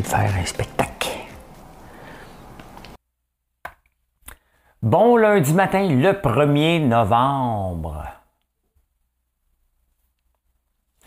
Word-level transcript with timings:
De 0.00 0.06
faire 0.06 0.34
un 0.34 0.44
spectacle. 0.44 1.08
Bon 4.82 5.16
lundi 5.16 5.54
matin, 5.54 5.88
le 5.88 6.12
1er 6.12 6.86
novembre. 6.86 8.04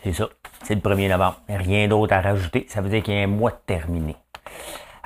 C'est 0.02 0.12
ça, 0.12 0.28
c'est 0.62 0.74
le 0.74 0.80
1er 0.80 1.08
novembre. 1.10 1.40
Rien 1.48 1.86
d'autre 1.86 2.12
à 2.12 2.20
rajouter. 2.20 2.66
Ça 2.68 2.80
veut 2.80 2.88
dire 2.88 3.02
qu'il 3.02 3.14
y 3.14 3.20
a 3.20 3.22
un 3.22 3.28
mois 3.28 3.52
terminé. 3.52 4.16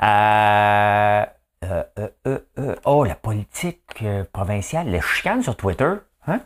Euh, 0.02 1.24
euh, 1.64 2.38
euh, 2.58 2.74
oh, 2.84 3.04
la 3.04 3.14
politique 3.14 4.04
provinciale, 4.32 4.88
les 4.88 5.00
chicanes 5.00 5.42
sur 5.42 5.56
Twitter, 5.56 5.92
hein? 6.26 6.40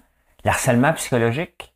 l'harcèlement 0.45 0.93
psychologique. 0.95 1.75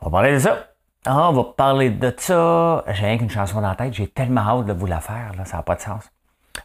On 0.00 0.06
va 0.06 0.10
parler 0.12 0.34
de 0.34 0.38
ça. 0.38 0.71
Ah, 1.04 1.30
on 1.30 1.32
va 1.32 1.44
parler 1.56 1.90
de 1.90 2.14
ça. 2.16 2.84
J'ai 2.88 3.06
rien 3.06 3.18
qu'une 3.18 3.30
chanson 3.30 3.60
dans 3.60 3.68
la 3.68 3.74
tête. 3.74 3.92
J'ai 3.92 4.06
tellement 4.06 4.42
hâte 4.42 4.66
de 4.66 4.72
vous 4.72 4.86
la 4.86 5.00
faire. 5.00 5.32
Là, 5.36 5.44
ça 5.44 5.56
n'a 5.56 5.62
pas 5.64 5.74
de 5.74 5.80
sens. 5.80 6.04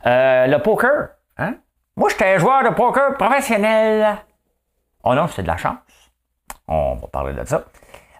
Euh, 0.06 0.46
le 0.46 0.62
poker. 0.62 1.10
Hein? 1.38 1.56
Moi, 1.96 2.10
j'étais 2.10 2.38
joueur 2.38 2.64
de 2.64 2.76
poker 2.76 3.18
professionnel. 3.18 4.18
Oh 5.04 5.16
non, 5.16 5.28
c'était 5.28 5.42
de 5.42 5.48
la 5.48 5.58
chance. 5.58 5.78
On 6.68 6.96
va 6.96 7.08
parler 7.08 7.34
de 7.34 7.44
ça. 7.46 7.64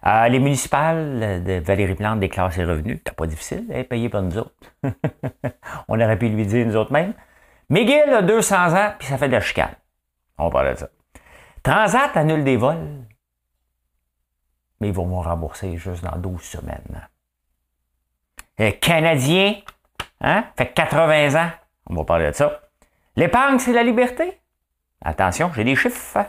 Euh, 0.06 0.28
les 0.28 0.40
municipales 0.40 1.44
de 1.44 1.60
Valérie 1.60 1.94
Plante 1.94 2.18
déclarent 2.18 2.52
ses 2.52 2.64
revenus. 2.64 2.98
C'était 2.98 3.14
pas 3.14 3.26
difficile. 3.26 3.66
Elle 3.70 3.86
est 3.92 4.08
par 4.08 4.22
nous 4.22 4.38
autres. 4.38 4.54
on 5.88 6.00
aurait 6.00 6.18
pu 6.18 6.28
lui 6.28 6.46
dire 6.46 6.66
nous 6.66 6.76
autres 6.76 6.92
mêmes. 6.92 7.14
McGill 7.70 8.12
a 8.12 8.22
200 8.22 8.74
ans, 8.74 8.92
puis 8.98 9.06
ça 9.06 9.18
fait 9.18 9.28
de 9.28 9.34
la 9.34 9.40
chicane. 9.40 9.74
On 10.38 10.44
va 10.44 10.50
parler 10.50 10.72
de 10.72 10.78
ça. 10.78 10.88
Transat 11.62 12.16
annule 12.16 12.42
des 12.42 12.56
vols 12.56 13.04
mais 14.80 14.88
ils 14.88 14.94
vont 14.94 15.06
me 15.06 15.14
rembourser 15.14 15.76
juste 15.76 16.04
dans 16.04 16.16
12 16.16 16.42
semaines. 16.42 17.08
Les 18.58 18.78
Canadiens, 18.78 19.54
hein, 20.20 20.44
fait 20.56 20.72
80 20.72 21.42
ans, 21.42 21.50
on 21.86 21.94
va 21.94 22.04
parler 22.04 22.30
de 22.30 22.32
ça. 22.32 22.60
L'épargne, 23.16 23.58
c'est 23.58 23.72
la 23.72 23.82
liberté. 23.82 24.40
Attention, 25.04 25.52
j'ai 25.54 25.64
des 25.64 25.76
chiffres. 25.76 26.26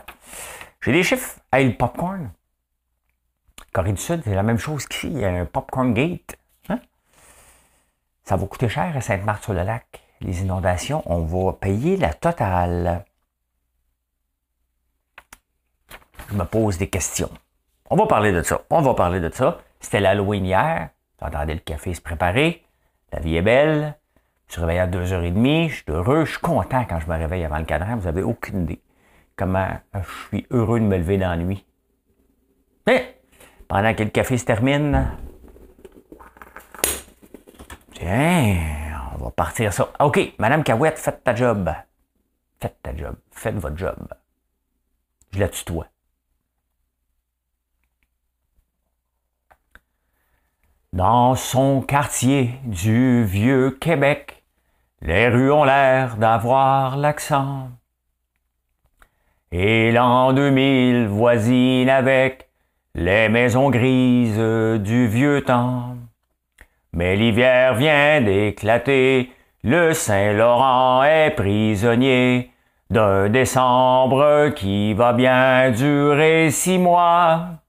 J'ai 0.80 0.92
des 0.92 1.02
chiffres. 1.02 1.38
Hey, 1.52 1.68
le 1.68 1.76
popcorn. 1.76 2.30
Corée 3.72 3.92
du 3.92 4.00
Sud, 4.00 4.22
c'est 4.24 4.34
la 4.34 4.42
même 4.42 4.58
chose 4.58 4.86
qu'ici. 4.86 5.08
Il 5.08 5.18
y 5.18 5.24
a 5.24 5.30
un 5.30 5.44
popcorn 5.44 5.94
gate. 5.94 6.36
Hein? 6.68 6.80
Ça 8.24 8.36
va 8.36 8.46
coûter 8.46 8.68
cher 8.68 8.96
à 8.96 9.00
Sainte-Marthe-sur-le-Lac. 9.00 10.02
Les 10.20 10.42
inondations, 10.42 11.02
on 11.06 11.20
va 11.20 11.52
payer 11.52 11.96
la 11.96 12.12
totale. 12.12 13.04
Je 16.28 16.34
me 16.34 16.44
pose 16.44 16.78
des 16.78 16.88
questions. 16.88 17.30
On 17.90 17.96
va 17.96 18.06
parler 18.06 18.30
de 18.30 18.42
ça. 18.42 18.62
On 18.70 18.80
va 18.82 18.94
parler 18.94 19.18
de 19.18 19.30
ça. 19.30 19.58
C'était 19.80 19.98
l'Halloween 19.98 20.46
hier. 20.46 20.90
J'entendais 21.20 21.54
le 21.54 21.60
café 21.60 21.92
se 21.92 22.00
préparer. 22.00 22.64
La 23.12 23.18
vie 23.18 23.36
est 23.36 23.42
belle. 23.42 23.96
Je 24.46 24.52
suis 24.52 24.60
réveillé 24.60 24.80
à 24.80 24.86
2h30. 24.86 25.68
Je 25.68 25.74
suis 25.74 25.84
heureux. 25.88 26.24
Je 26.24 26.30
suis 26.30 26.40
content 26.40 26.84
quand 26.88 27.00
je 27.00 27.08
me 27.08 27.16
réveille 27.16 27.44
avant 27.44 27.58
le 27.58 27.64
cadran. 27.64 27.96
Vous 27.96 28.04
n'avez 28.04 28.22
aucune 28.22 28.62
idée 28.62 28.80
comment 29.34 29.68
je 29.94 30.26
suis 30.28 30.46
heureux 30.50 30.78
de 30.78 30.84
me 30.84 30.98
lever 30.98 31.18
dans 31.18 31.30
la 31.30 31.36
nuit. 31.36 31.66
Pendant 33.66 33.94
que 33.94 34.02
le 34.02 34.10
café 34.10 34.36
se 34.36 34.44
termine, 34.44 35.10
tiens, 37.92 38.56
on 39.14 39.24
va 39.24 39.30
partir 39.30 39.72
ça. 39.72 39.92
OK, 40.00 40.34
Madame 40.38 40.62
Cahouette, 40.62 40.98
faites 40.98 41.24
ta 41.24 41.34
job. 41.34 41.72
Faites 42.60 42.82
ta 42.82 42.94
job. 42.94 43.14
Faites 43.30 43.54
votre 43.54 43.76
job. 43.76 43.96
Je 45.32 45.40
la 45.40 45.48
tutoie. 45.48 45.86
Dans 50.92 51.36
son 51.36 51.82
quartier 51.82 52.50
du 52.64 53.22
vieux 53.22 53.70
Québec, 53.70 54.42
les 55.02 55.28
rues 55.28 55.52
ont 55.52 55.62
l'air 55.62 56.16
d'avoir 56.16 56.96
l'accent. 56.96 57.68
Et 59.52 59.92
l'an 59.92 60.32
2000 60.32 61.06
voisine 61.06 61.88
avec 61.88 62.48
les 62.96 63.28
maisons 63.28 63.70
grises 63.70 64.36
du 64.80 65.06
vieux 65.06 65.42
temps. 65.42 65.96
Mais 66.92 67.14
l'hiver 67.14 67.74
vient 67.74 68.20
d'éclater, 68.20 69.32
le 69.62 69.94
Saint-Laurent 69.94 71.04
est 71.04 71.30
prisonnier 71.36 72.50
d'un 72.90 73.28
décembre 73.28 74.48
qui 74.56 74.92
va 74.94 75.12
bien 75.12 75.70
durer 75.70 76.50
six 76.50 76.78
mois. 76.78 77.60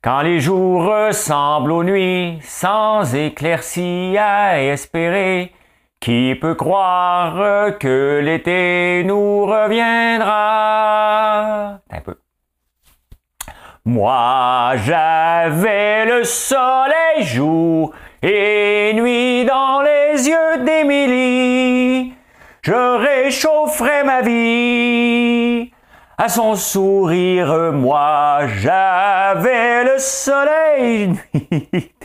Quand 0.00 0.20
les 0.20 0.38
jours 0.38 0.84
ressemblent 0.84 1.72
aux 1.72 1.82
nuits, 1.82 2.38
sans 2.42 3.16
éclaircie 3.16 4.16
à 4.16 4.62
espérer, 4.62 5.52
qui 5.98 6.36
peut 6.40 6.54
croire 6.54 7.76
que 7.78 8.20
l'été 8.22 9.02
nous 9.04 9.44
reviendra? 9.44 10.30
Un 11.90 12.00
peu. 12.04 12.14
Moi, 13.84 14.74
j'avais 14.84 16.04
le 16.04 16.22
soleil 16.22 17.24
jour 17.24 17.92
et 18.22 18.92
nuit 18.94 19.44
dans 19.46 19.82
les 19.82 20.28
yeux 20.28 20.58
d'Émilie. 20.64 22.14
Je 22.62 22.72
réchaufferais 22.72 24.04
ma 24.04 24.22
vie 24.22 24.87
à 26.20 26.28
son 26.28 26.56
sourire, 26.56 27.72
moi 27.72 28.40
j'avais 28.48 29.84
le 29.84 29.98
soleil 30.00 31.14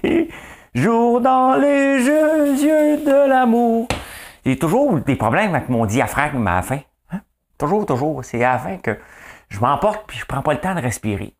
nuit 0.03 0.29
jour 0.75 1.19
dans 1.19 1.55
les 1.55 1.97
yeux 2.05 2.97
de 2.97 3.27
l'amour. 3.27 3.87
J'ai 4.45 4.59
toujours 4.59 4.99
des 4.99 5.15
problèmes 5.15 5.55
avec 5.55 5.67
mon 5.69 5.87
diaphragme 5.87 6.45
à 6.45 6.57
la 6.57 6.61
fin. 6.61 6.79
Hein? 7.11 7.21
Toujours, 7.57 7.87
toujours. 7.87 8.23
C'est 8.23 8.43
à 8.43 8.53
la 8.53 8.59
fin 8.59 8.77
que 8.77 8.99
je 9.49 9.59
m'emporte 9.59 10.03
puis 10.05 10.19
je 10.19 10.25
prends 10.25 10.43
pas 10.43 10.53
le 10.53 10.59
temps 10.59 10.75
de 10.75 10.81
respirer. 10.81 11.33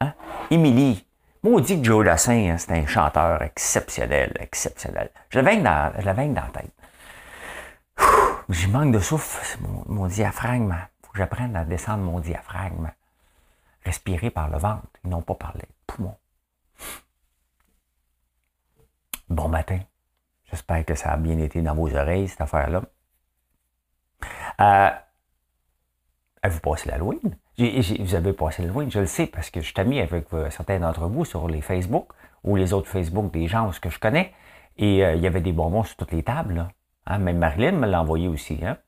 Hein? 0.00 0.14
Émilie, 0.52 1.04
maudit 1.42 1.80
que 1.80 1.84
Joe 1.84 2.04
Dassin, 2.04 2.52
hein, 2.52 2.56
c'est 2.56 2.70
un 2.70 2.86
chanteur 2.86 3.42
exceptionnel, 3.42 4.32
exceptionnel. 4.38 5.10
Je 5.30 5.40
l'avais 5.40 5.56
dans, 5.56 5.92
dans 5.92 6.04
la 6.04 6.50
tête. 6.52 6.72
J'ai 8.48 8.68
manque 8.68 8.92
de 8.92 9.00
souffle, 9.00 9.58
mon 9.88 10.06
diaphragme 10.06 10.76
j'apprenne 11.14 11.56
à 11.56 11.64
descendre 11.64 12.04
mon 12.04 12.20
diaphragme. 12.20 12.90
Respirer 13.84 14.30
par 14.30 14.48
le 14.48 14.58
ventre 14.58 14.86
et 15.04 15.08
non 15.08 15.22
pas 15.22 15.34
par 15.34 15.54
les 15.56 15.68
poumons. 15.86 16.16
Bon 19.28 19.48
matin. 19.48 19.80
J'espère 20.50 20.84
que 20.84 20.94
ça 20.94 21.12
a 21.12 21.16
bien 21.16 21.38
été 21.38 21.60
dans 21.62 21.74
vos 21.74 21.94
oreilles, 21.94 22.28
cette 22.28 22.40
affaire-là. 22.40 22.82
Euh, 24.60 24.90
avez-vous 26.42 26.60
passé 26.60 26.88
l'Halloween? 26.90 27.36
Vous 27.58 28.14
avez 28.14 28.32
passé 28.32 28.62
l'Halloween, 28.62 28.90
je 28.90 29.00
le 29.00 29.06
sais, 29.06 29.26
parce 29.26 29.50
que 29.50 29.60
je 29.60 29.66
suis 29.66 29.80
ami 29.80 30.00
avec 30.00 30.32
euh, 30.32 30.50
certains 30.50 30.78
d'entre 30.78 31.06
vous 31.08 31.24
sur 31.24 31.48
les 31.48 31.60
Facebook 31.60 32.12
ou 32.42 32.56
les 32.56 32.72
autres 32.72 32.88
Facebook 32.88 33.32
des 33.32 33.48
gens 33.48 33.70
que 33.80 33.90
je 33.90 33.98
connais. 33.98 34.32
Et 34.76 35.04
euh, 35.04 35.14
il 35.14 35.22
y 35.22 35.26
avait 35.26 35.40
des 35.40 35.52
bonbons 35.52 35.82
sur 35.82 35.96
toutes 35.96 36.12
les 36.12 36.22
tables. 36.22 36.68
Hein? 37.06 37.18
Même 37.18 37.38
Marilyn 37.38 37.72
me 37.72 37.86
l'a 37.86 38.00
envoyé 38.00 38.28
aussi. 38.28 38.58
Hein? 38.64 38.78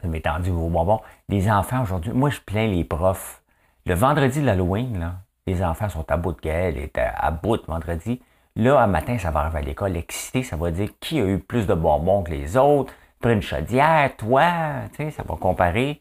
Ça 0.00 0.08
m'est 0.08 0.20
tendu 0.20 0.50
vos 0.50 0.68
bonbons. 0.68 1.00
Les 1.28 1.50
enfants 1.50 1.82
aujourd'hui, 1.82 2.12
moi 2.12 2.30
je 2.30 2.40
plains 2.40 2.66
les 2.66 2.84
profs. 2.84 3.42
Le 3.86 3.94
vendredi 3.94 4.40
de 4.40 4.46
l'Halloween, 4.46 4.98
là, 4.98 5.14
les 5.46 5.62
enfants 5.62 5.88
sont 5.88 6.10
à 6.10 6.16
bout 6.16 6.32
de 6.32 6.40
gueule, 6.40 6.76
étaient 6.76 7.08
à 7.14 7.30
bout 7.30 7.56
de 7.56 7.66
vendredi. 7.66 8.20
Là, 8.56 8.80
un 8.80 8.86
matin, 8.86 9.18
ça 9.18 9.30
va 9.30 9.40
arriver 9.40 9.58
à 9.58 9.62
l'école, 9.62 9.96
excité, 9.96 10.42
ça 10.42 10.56
va 10.56 10.70
dire 10.70 10.88
qui 10.98 11.20
a 11.20 11.24
eu 11.24 11.38
plus 11.38 11.66
de 11.66 11.74
bonbons 11.74 12.22
que 12.22 12.30
les 12.30 12.56
autres? 12.56 12.92
Pris 13.20 13.32
une 13.32 13.42
chaudière, 13.42 14.16
toi, 14.16 14.50
tu 14.90 15.04
sais, 15.04 15.10
ça 15.10 15.22
va 15.22 15.36
comparer. 15.36 16.00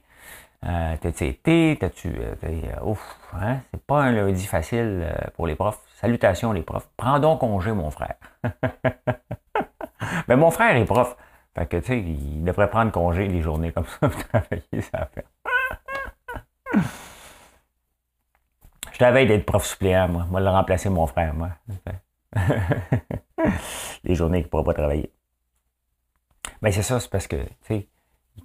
Euh, 0.65 0.95
t'as-tu 0.99 1.25
été, 1.25 1.77
t'as-tu. 1.79 2.07
Euh, 2.07 2.33
euh, 2.43 2.83
ouf, 2.83 3.19
hein? 3.33 3.59
C'est 3.71 3.83
pas 3.85 4.01
un 4.01 4.11
lundi 4.11 4.45
facile 4.45 5.03
euh, 5.03 5.13
pour 5.35 5.45
les 5.47 5.55
profs. 5.55 5.79
Salutations 5.95 6.53
les 6.53 6.63
profs. 6.63 6.89
Prends 6.97 7.19
donc 7.19 7.39
congé, 7.39 7.71
mon 7.71 7.91
frère. 7.91 8.15
Mais 10.27 10.35
mon 10.35 10.49
frère 10.49 10.75
est 10.75 10.85
prof. 10.85 11.15
Fait 11.55 11.67
que, 11.67 11.77
tu 11.77 11.85
sais, 11.85 11.99
il 11.99 12.43
devrait 12.43 12.69
prendre 12.69 12.91
congé 12.91 13.27
les 13.27 13.41
journées 13.41 13.71
comme 13.71 13.85
ça 13.85 14.09
pour 14.09 14.27
travailler, 14.27 14.81
ça 14.81 15.09
fait. 15.13 15.25
Je 18.91 18.99
t'avais 18.99 19.25
d'être 19.25 19.45
prof 19.45 19.65
suppléant, 19.65 20.07
moi. 20.07 20.25
Moi, 20.29 20.39
le 20.41 20.49
remplacer 20.49 20.89
mon 20.89 21.07
frère, 21.07 21.33
moi. 21.33 21.49
les 24.03 24.15
journées 24.15 24.39
qu'il 24.39 24.47
ne 24.47 24.49
pourra 24.49 24.63
pas 24.63 24.73
travailler. 24.73 25.11
Ben 26.61 26.71
c'est 26.71 26.81
ça, 26.81 26.99
c'est 26.99 27.09
parce 27.09 27.27
que, 27.27 27.43
tu 27.43 27.51
sais, 27.63 27.87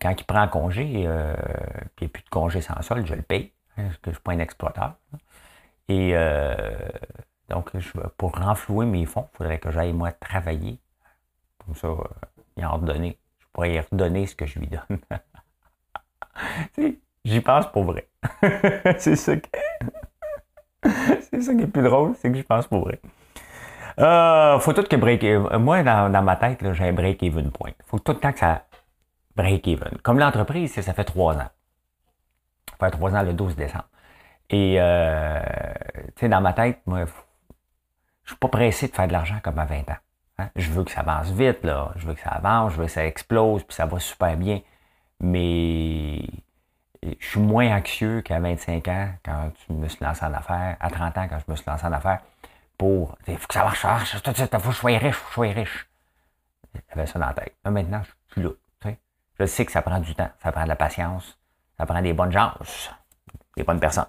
quand 0.00 0.14
il 0.18 0.24
prend 0.24 0.46
congé, 0.48 1.04
euh, 1.06 1.34
puis 1.96 2.04
il 2.04 2.04
n'y 2.04 2.06
a 2.06 2.12
plus 2.12 2.22
de 2.22 2.28
congé 2.30 2.60
sans 2.60 2.80
solde, 2.82 3.06
je 3.06 3.14
le 3.14 3.22
paye, 3.22 3.52
hein, 3.76 3.84
parce 3.84 3.96
que 3.98 4.04
je 4.06 4.10
ne 4.10 4.14
suis 4.14 4.22
pas 4.22 4.32
un 4.32 4.38
exploiteur. 4.38 4.94
Et 5.88 6.12
euh, 6.14 6.88
donc, 7.48 7.72
pour 8.16 8.36
renflouer 8.36 8.86
mes 8.86 9.06
fonds, 9.06 9.28
il 9.32 9.36
faudrait 9.36 9.58
que 9.58 9.70
j'aille, 9.70 9.92
moi, 9.92 10.12
travailler. 10.12 10.78
Comme 11.64 11.74
ça, 11.74 11.88
euh, 11.88 12.04
en 12.64 12.76
redonner. 12.76 13.18
Je 13.38 13.46
pourrais 13.52 13.74
y 13.74 13.80
redonner 13.80 14.26
ce 14.26 14.34
que 14.34 14.46
je 14.46 14.58
lui 14.58 14.68
donne. 14.68 15.00
J'y 17.24 17.40
pense 17.40 17.70
pour 17.70 17.84
vrai. 17.84 18.08
c'est 18.98 19.16
ça 19.16 19.36
qui... 19.36 19.50
c'est 21.30 21.42
ça 21.42 21.54
qui 21.54 21.62
est 21.62 21.66
plus 21.66 21.82
drôle, 21.82 22.14
c'est 22.16 22.30
que 22.30 22.36
j'y 22.36 22.42
pense 22.42 22.66
pour 22.66 22.84
vrai. 22.84 23.00
Euh, 23.98 24.58
faut 24.60 24.72
tout 24.72 24.82
que 24.82 24.96
break 24.96 25.22
even. 25.22 25.58
Moi, 25.58 25.82
dans, 25.82 26.22
ma 26.22 26.36
tête, 26.36 26.72
j'ai 26.72 26.84
un 26.84 26.92
break-even 26.92 27.50
point. 27.50 27.72
Faut 27.86 27.98
tout 27.98 28.12
le 28.12 28.18
temps 28.18 28.32
que 28.32 28.38
ça 28.38 28.64
break-even. 29.36 29.98
Comme 30.02 30.18
l'entreprise, 30.18 30.72
ça 30.72 30.94
fait 30.94 31.04
trois 31.04 31.34
ans. 31.34 31.50
Ça 32.70 32.76
fait 32.86 32.90
trois 32.90 33.14
ans 33.14 33.22
le 33.22 33.34
12 33.34 33.56
décembre. 33.56 33.88
Et, 34.48 34.76
euh, 34.80 35.40
tu 36.16 36.20
sais, 36.20 36.28
dans 36.28 36.40
ma 36.40 36.52
tête, 36.52 36.80
moi, 36.86 37.04
je 38.24 38.30
suis 38.30 38.38
pas 38.38 38.48
pressé 38.48 38.88
de 38.88 38.94
faire 38.94 39.06
de 39.06 39.12
l'argent 39.12 39.38
comme 39.42 39.58
à 39.58 39.66
20 39.66 39.90
ans. 39.90 39.96
Hein? 40.40 40.50
Je 40.56 40.70
veux 40.70 40.84
que 40.84 40.90
ça 40.90 41.00
avance 41.00 41.30
vite, 41.30 41.62
là. 41.64 41.92
Je 41.96 42.06
veux 42.06 42.14
que 42.14 42.20
ça 42.20 42.30
avance, 42.30 42.72
je 42.72 42.78
veux 42.78 42.86
que 42.86 42.90
ça 42.90 43.06
explose, 43.06 43.62
puis 43.64 43.74
ça 43.74 43.86
va 43.86 43.98
super 44.00 44.36
bien. 44.36 44.60
Mais 45.20 46.22
je 47.02 47.26
suis 47.26 47.40
moins 47.40 47.76
anxieux 47.76 48.20
qu'à 48.22 48.40
25 48.40 48.88
ans 48.88 49.08
quand 49.24 49.52
je 49.68 49.74
me 49.74 49.88
suis 49.88 50.04
lancé 50.04 50.24
en 50.24 50.32
affaires, 50.32 50.76
à 50.80 50.90
30 50.90 51.18
ans 51.18 51.26
quand 51.28 51.38
je 51.46 51.50
me 51.50 51.56
suis 51.56 51.66
lancé 51.66 51.86
en 51.86 51.92
affaires, 51.92 52.20
pour, 52.78 53.16
il 53.28 53.36
faut 53.36 53.46
que 53.46 53.54
ça 53.54 53.64
marche, 53.64 54.22
tout 54.22 54.30
de 54.30 54.36
suite, 54.36 54.50
il 54.52 54.58
faut 54.60 54.68
que 54.68 54.74
je 54.74 54.80
sois 54.80 54.98
riche, 54.98 55.16
je 55.28 55.32
sois 55.34 55.52
riche. 55.52 55.88
J'avais 56.88 57.06
ça 57.06 57.18
dans 57.18 57.26
la 57.26 57.34
tête. 57.34 57.54
Mais 57.64 57.70
maintenant, 57.70 58.02
je 58.02 58.32
suis 58.32 58.42
là. 58.42 58.50
Je 59.38 59.46
sais 59.46 59.64
que 59.64 59.72
ça 59.72 59.80
prend 59.80 60.00
du 60.00 60.14
temps, 60.14 60.28
ça 60.42 60.52
prend 60.52 60.64
de 60.64 60.68
la 60.68 60.76
patience, 60.76 61.38
ça 61.78 61.86
prend 61.86 62.02
des 62.02 62.12
bonnes 62.12 62.30
gens, 62.30 62.52
des 63.56 63.62
bonnes 63.62 63.80
personnes. 63.80 64.04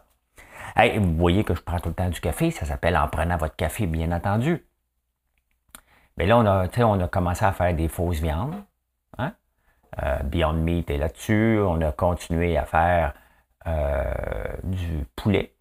Vous 0.75 1.15
voyez 1.15 1.45
que 1.45 1.55
je 1.55 1.61
prends 1.61 1.79
tout 1.79 1.87
le 1.87 1.95
temps 1.95 2.09
du 2.09 2.19
café, 2.19 2.51
ça 2.51 2.65
s'appelle 2.65 2.97
en 2.97 3.07
prenant 3.07 3.37
votre 3.37 3.55
café, 3.55 3.87
bien 3.87 4.11
entendu. 4.11 4.65
Mais 6.17 6.25
là, 6.25 6.37
on 6.37 6.45
a, 6.45 6.67
on 6.83 6.99
a 6.99 7.07
commencé 7.07 7.45
à 7.45 7.51
faire 7.51 7.73
des 7.73 7.87
fausses 7.87 8.19
viandes. 8.19 8.55
Hein? 9.17 9.33
Euh, 10.01 10.19
Beyond 10.23 10.53
Meat 10.53 10.89
est 10.89 10.97
là-dessus. 10.97 11.59
On 11.65 11.81
a 11.81 11.91
continué 11.91 12.57
à 12.57 12.65
faire 12.65 13.13
euh, 13.67 14.13
du 14.63 15.05
poulet 15.15 15.53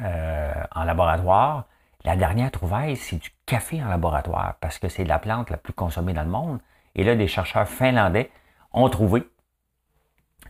euh, 0.00 0.52
en 0.74 0.84
laboratoire. 0.84 1.64
La 2.04 2.16
dernière 2.16 2.50
trouvaille, 2.50 2.96
c'est 2.96 3.16
du 3.16 3.30
café 3.46 3.82
en 3.82 3.88
laboratoire 3.88 4.54
parce 4.60 4.78
que 4.78 4.88
c'est 4.88 5.04
la 5.04 5.18
plante 5.18 5.50
la 5.50 5.56
plus 5.56 5.72
consommée 5.72 6.12
dans 6.12 6.22
le 6.22 6.28
monde. 6.28 6.60
Et 6.94 7.04
là, 7.04 7.16
des 7.16 7.28
chercheurs 7.28 7.68
finlandais 7.68 8.30
ont 8.72 8.88
trouvé 8.88 9.24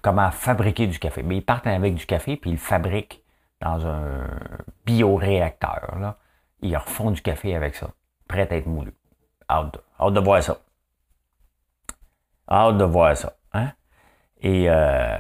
comment 0.03 0.31
fabriquer 0.31 0.87
du 0.87 0.99
café. 0.99 1.23
Mais 1.23 1.37
ils 1.37 1.45
partent 1.45 1.67
avec 1.67 1.95
du 1.95 2.07
café 2.07 2.37
puis 2.37 2.51
ils 2.51 2.55
le 2.55 2.59
fabriquent 2.59 3.23
dans 3.61 3.87
un 3.87 4.29
bioréacteur. 4.85 5.99
Là. 5.99 6.17
Ils 6.61 6.77
refont 6.77 7.11
du 7.11 7.23
café 7.23 7.55
avec 7.55 7.75
ça, 7.75 7.89
prêt 8.27 8.49
à 8.51 8.57
être 8.57 8.67
moulu. 8.67 8.93
Hâte 9.49 9.79
de, 10.13 10.21
voir 10.21 10.43
ça. 10.43 10.59
Hâte 12.51 12.79
de 12.79 12.85
voir 12.85 13.17
ça. 13.17 13.37
Hein? 13.53 13.73
Et 14.41 14.69
euh, 14.69 15.17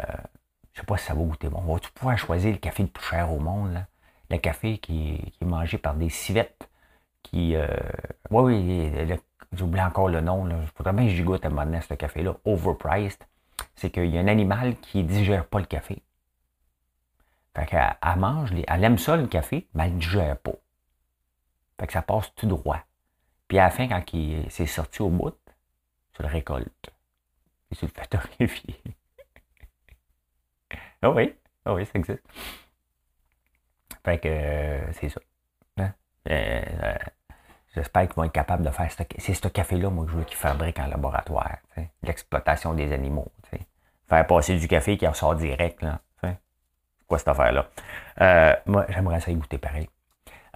je 0.72 0.80
sais 0.80 0.86
pas 0.86 0.96
si 0.96 1.06
ça 1.06 1.14
va 1.14 1.22
goûter 1.22 1.48
bon. 1.48 1.62
On 1.66 1.74
va 1.74 1.80
pouvoir 1.94 2.18
choisir 2.18 2.52
le 2.52 2.58
café 2.58 2.82
le 2.82 2.88
plus 2.88 3.04
cher 3.04 3.32
au 3.32 3.38
monde? 3.38 3.84
Le 4.30 4.38
café 4.38 4.78
qui, 4.78 5.32
est 5.40 5.44
mangé 5.44 5.78
par 5.78 5.94
des 5.94 6.10
civettes. 6.10 6.68
Qui, 7.22 7.56
euh, 7.56 7.66
oui, 8.30 8.92
oui, 8.92 9.16
j'oublie 9.52 9.80
encore 9.80 10.08
le 10.08 10.20
nom. 10.20 10.44
Là. 10.44 10.56
Faudrait 10.74 10.92
bien 10.92 11.06
que 11.06 11.12
j'y 11.12 11.22
goûte 11.22 11.44
à 11.44 11.48
un 11.48 11.52
moment 11.52 11.80
ce 11.80 11.94
café-là, 11.94 12.34
overpriced. 12.44 13.22
C'est 13.74 13.90
qu'il 13.90 14.06
y 14.06 14.18
a 14.18 14.20
un 14.20 14.28
animal 14.28 14.76
qui 14.76 15.02
ne 15.02 15.08
digère 15.08 15.46
pas 15.46 15.60
le 15.60 15.66
café. 15.66 16.02
Fait 17.54 17.66
qu'elle 17.66 17.96
elle 18.02 18.18
mange, 18.18 18.50
elle 18.66 18.84
aime 18.84 18.98
ça 18.98 19.16
le 19.16 19.26
café, 19.26 19.66
mais 19.74 19.86
elle 19.86 19.94
ne 19.94 19.98
digère 19.98 20.36
pas. 20.38 20.52
Fait 21.80 21.86
que 21.86 21.92
ça 21.92 22.02
passe 22.02 22.34
tout 22.34 22.46
droit? 22.46 22.80
Puis 23.48 23.58
à 23.58 23.64
la 23.64 23.70
fin, 23.70 23.88
quand 23.88 24.02
c'est 24.48 24.66
sorti 24.66 25.02
au 25.02 25.08
bout, 25.08 25.38
tu 26.14 26.22
le 26.22 26.28
récoltes. 26.28 26.90
Et 27.70 27.76
tu 27.76 27.86
le 27.86 27.90
fais 27.90 28.06
torréfier. 28.06 28.82
ah 31.02 31.10
oui, 31.10 31.34
ah 31.64 31.74
oui, 31.74 31.86
ça 31.86 31.92
existe. 31.94 32.22
Fait 34.04 34.18
que 34.18 34.28
euh, 34.28 34.92
c'est 34.92 35.08
ça. 35.08 35.20
Hein? 35.78 35.92
Euh, 36.28 36.62
euh, 36.82 36.94
j'espère 37.74 38.02
qu'ils 38.02 38.14
vont 38.14 38.24
être 38.24 38.32
capables 38.32 38.64
de 38.64 38.70
faire 38.70 38.90
ce, 38.90 39.02
c'est 39.18 39.34
ce 39.34 39.48
café-là, 39.48 39.90
moi, 39.90 40.04
que 40.04 40.12
je 40.12 40.16
veux 40.16 40.24
qu'ils 40.24 40.36
fabriquent 40.36 40.78
en 40.78 40.86
laboratoire. 40.86 41.58
L'exploitation 42.02 42.74
des 42.74 42.92
animaux. 42.92 43.30
Faire 44.08 44.26
passer 44.26 44.56
du 44.56 44.68
café 44.68 44.96
qui 44.96 45.06
ressort 45.06 45.34
direct. 45.34 45.82
Là 45.82 46.00
quoi 47.08 47.18
cette 47.18 47.28
affaire-là? 47.28 47.68
Moi, 48.66 48.84
j'aimerais 48.88 49.20
ça 49.20 49.30
y 49.30 49.34
goûter 49.36 49.58
pareil. 49.58 49.88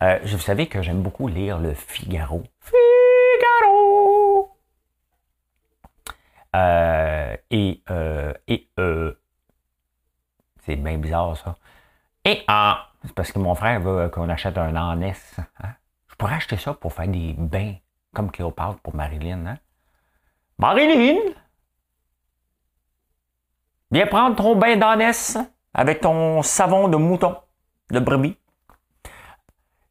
Euh, 0.03 0.19
vous 0.25 0.39
savez 0.39 0.67
que 0.67 0.83
j'aime 0.83 1.03
beaucoup 1.03 1.29
lire 1.29 1.59
le 1.59 1.75
Figaro. 1.75 2.43
Figaro! 2.61 4.57
Euh, 6.57 7.37
et, 7.51 7.83
et 8.49 8.69
c'est 10.65 10.77
bien 10.77 10.99
bizarre 10.99 11.37
ça. 11.37 11.57
Et 12.25 12.43
ah, 12.49 12.91
c'est 13.05 13.15
parce 13.15 13.33
que 13.33 13.39
mon 13.39 13.55
frère 13.55 13.81
veut 13.81 14.09
qu'on 14.09 14.29
achète 14.29 14.59
un 14.59 14.75
Annes. 14.75 15.15
Hein? 15.39 15.75
Je 16.09 16.15
pourrais 16.17 16.35
acheter 16.35 16.57
ça 16.57 16.75
pour 16.75 16.93
faire 16.93 17.09
des 17.09 17.35
bains 17.35 17.75
comme 18.15 18.31
Cléopâtre 18.31 18.81
pour 18.81 18.95
Marilyn. 18.95 19.47
Hein? 19.47 19.59
Marilyn! 20.59 21.19
Viens 23.91 24.07
prendre 24.07 24.37
ton 24.37 24.55
bain 24.55 24.77
d'Anès 24.77 25.37
avec 25.75 26.01
ton 26.01 26.43
savon 26.43 26.89
de 26.89 26.97
mouton, 26.97 27.37
de 27.91 27.99
brebis. 27.99 28.37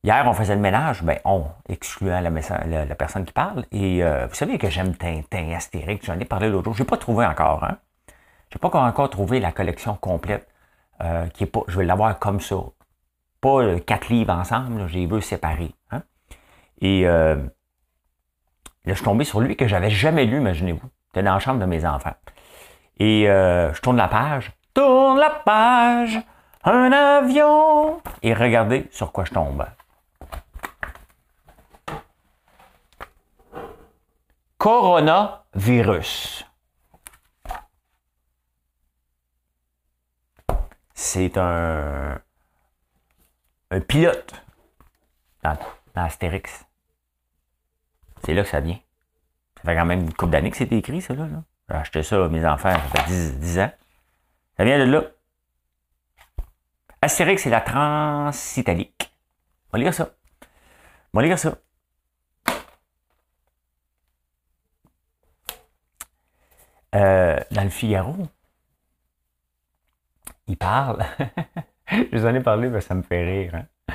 Hier, 0.03 0.23
on 0.25 0.33
faisait 0.33 0.55
le 0.55 0.61
ménage, 0.61 1.03
ben 1.03 1.19
on, 1.25 1.45
excluant 1.67 2.21
la, 2.21 2.95
personne 2.95 3.25
qui 3.25 3.33
parle. 3.33 3.65
Et 3.71 4.03
euh, 4.03 4.27
vous 4.27 4.35
savez 4.35 4.57
que 4.57 4.69
j'aime 4.69 4.95
Tintin, 4.95 5.51
Astérix, 5.51 6.05
j'en 6.05 6.17
ai 6.19 6.25
parlé 6.25 6.49
l'autre 6.49 6.65
jour. 6.65 6.73
Je 6.73 6.83
n'ai 6.83 6.87
pas 6.87 6.97
trouvé 6.97 7.25
encore. 7.25 7.63
Hein? 7.63 7.77
Je 8.49 8.57
n'ai 8.57 8.61
pas 8.61 8.79
encore 8.79 9.09
trouvé 9.09 9.39
la 9.39 9.51
collection 9.51 9.95
complète. 9.95 10.47
Euh, 11.01 11.27
qui 11.27 11.43
est 11.43 11.47
pas, 11.47 11.61
je 11.67 11.77
vais 11.77 11.85
l'avoir 11.85 12.17
comme 12.19 12.39
ça. 12.39 12.57
Pas 13.41 13.79
quatre 13.79 14.09
livres 14.09 14.33
ensemble, 14.33 14.87
j'ai 14.87 15.05
vu 15.05 15.21
séparer. 15.21 15.73
Hein? 15.91 16.01
Et 16.81 17.07
euh, 17.07 17.35
là, 17.35 17.41
je 18.85 18.93
suis 18.93 19.03
tombé 19.03 19.23
sur 19.23 19.41
lui 19.41 19.55
que 19.55 19.67
j'avais 19.67 19.89
jamais 19.89 20.25
lu, 20.25 20.37
imaginez-vous. 20.37 20.89
C'était 21.07 21.23
dans 21.23 21.33
la 21.33 21.39
chambre 21.39 21.59
de 21.59 21.65
mes 21.65 21.85
enfants. 21.85 22.15
Et 22.99 23.23
je 23.25 23.81
tourne 23.81 23.97
la 23.97 24.09
page 24.09 24.51
tourne 24.73 25.19
la 25.19 25.29
page, 25.29 26.19
un 26.63 26.91
avion. 26.91 28.01
Et 28.23 28.33
regardez 28.33 28.87
sur 28.91 29.11
quoi 29.11 29.25
je 29.25 29.33
tombe. 29.33 29.65
Coronavirus. 34.59 36.45
C'est 40.93 41.37
un, 41.37 42.19
un 43.71 43.79
pilote 43.79 44.33
dans, 45.43 45.57
Astérix. 45.95 46.65
C'est 48.25 48.33
là 48.33 48.43
que 48.43 48.49
ça 48.49 48.59
vient. 48.59 48.79
Ça 49.55 49.63
fait 49.63 49.75
quand 49.75 49.85
même 49.85 50.01
une 50.01 50.13
couple 50.13 50.33
d'années 50.33 50.51
que 50.51 50.57
c'est 50.57 50.71
écrit, 50.73 51.01
ça, 51.01 51.13
là. 51.13 51.25
J'ai 51.69 51.75
acheté 51.75 52.03
ça 52.03 52.25
à 52.25 52.27
mes 52.27 52.45
enfants, 52.45 52.71
ça 52.71 53.03
fait 53.03 53.37
10 53.39 53.59
ans. 53.59 53.71
Ça 54.57 54.65
vient 54.65 54.77
de 54.77 54.91
là. 54.91 55.03
Astérix, 57.01 57.43
c'est 57.43 57.49
la 57.49 57.61
transitalique. 57.61 59.15
On 59.71 59.77
va 59.77 59.83
lire 59.83 59.93
ça. 59.93 60.09
On 61.13 61.19
va 61.19 61.25
lire 61.25 61.39
ça. 61.39 61.55
Euh, 66.95 67.37
dans 67.51 67.63
le 67.63 67.69
Figaro, 67.69 68.15
il 70.47 70.57
parle. 70.57 71.03
Je 71.91 72.17
vous 72.17 72.25
en 72.25 72.33
ai 72.33 72.41
parlé, 72.41 72.69
mais 72.69 72.81
ça 72.81 72.95
me 72.95 73.01
fait 73.01 73.23
rire. 73.23 73.55
Hein. 73.55 73.93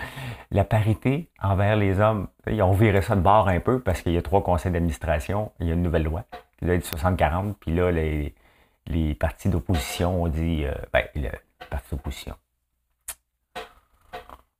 La 0.51 0.65
parité 0.65 1.31
envers 1.43 1.77
les 1.77 2.01
hommes. 2.01 2.29
Ont 2.47 2.73
viré 2.73 3.03
ça 3.03 3.17
de 3.17 3.21
bord 3.21 3.49
un 3.49 3.61
peu 3.61 3.81
parce 3.81 4.03
qu'il 4.03 4.13
y 4.13 4.19
a 4.19 4.23
trois 4.23 4.43
conseils 4.43 4.73
d'administration. 4.73 5.53
Il 5.61 5.67
y 5.67 5.71
a 5.71 5.75
une 5.75 5.83
nouvelle 5.83 6.05
loi 6.05 6.25
qui 6.59 6.65
doit 6.65 6.75
être 6.75 6.87
60-40. 6.87 7.55
Puis 7.55 7.75
là, 7.75 7.91
les, 7.91 8.35
les 8.87 9.15
partis 9.15 9.49
d'opposition 9.49 10.23
ont 10.23 10.29
dit, 10.29 10.65
euh, 10.65 10.75
ben, 10.93 11.05
le 11.15 11.31
parti 11.71 11.91
d'opposition. 11.91 12.35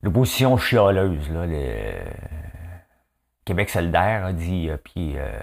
L'opposition 0.01 0.57
chialeuse, 0.57 1.29
là, 1.31 1.45
le 1.47 1.93
Québec 3.45 3.69
solidaire 3.69 4.25
a 4.25 4.33
dit, 4.33 4.69
euh, 4.69 4.77
puis 4.77 5.17
euh, 5.17 5.39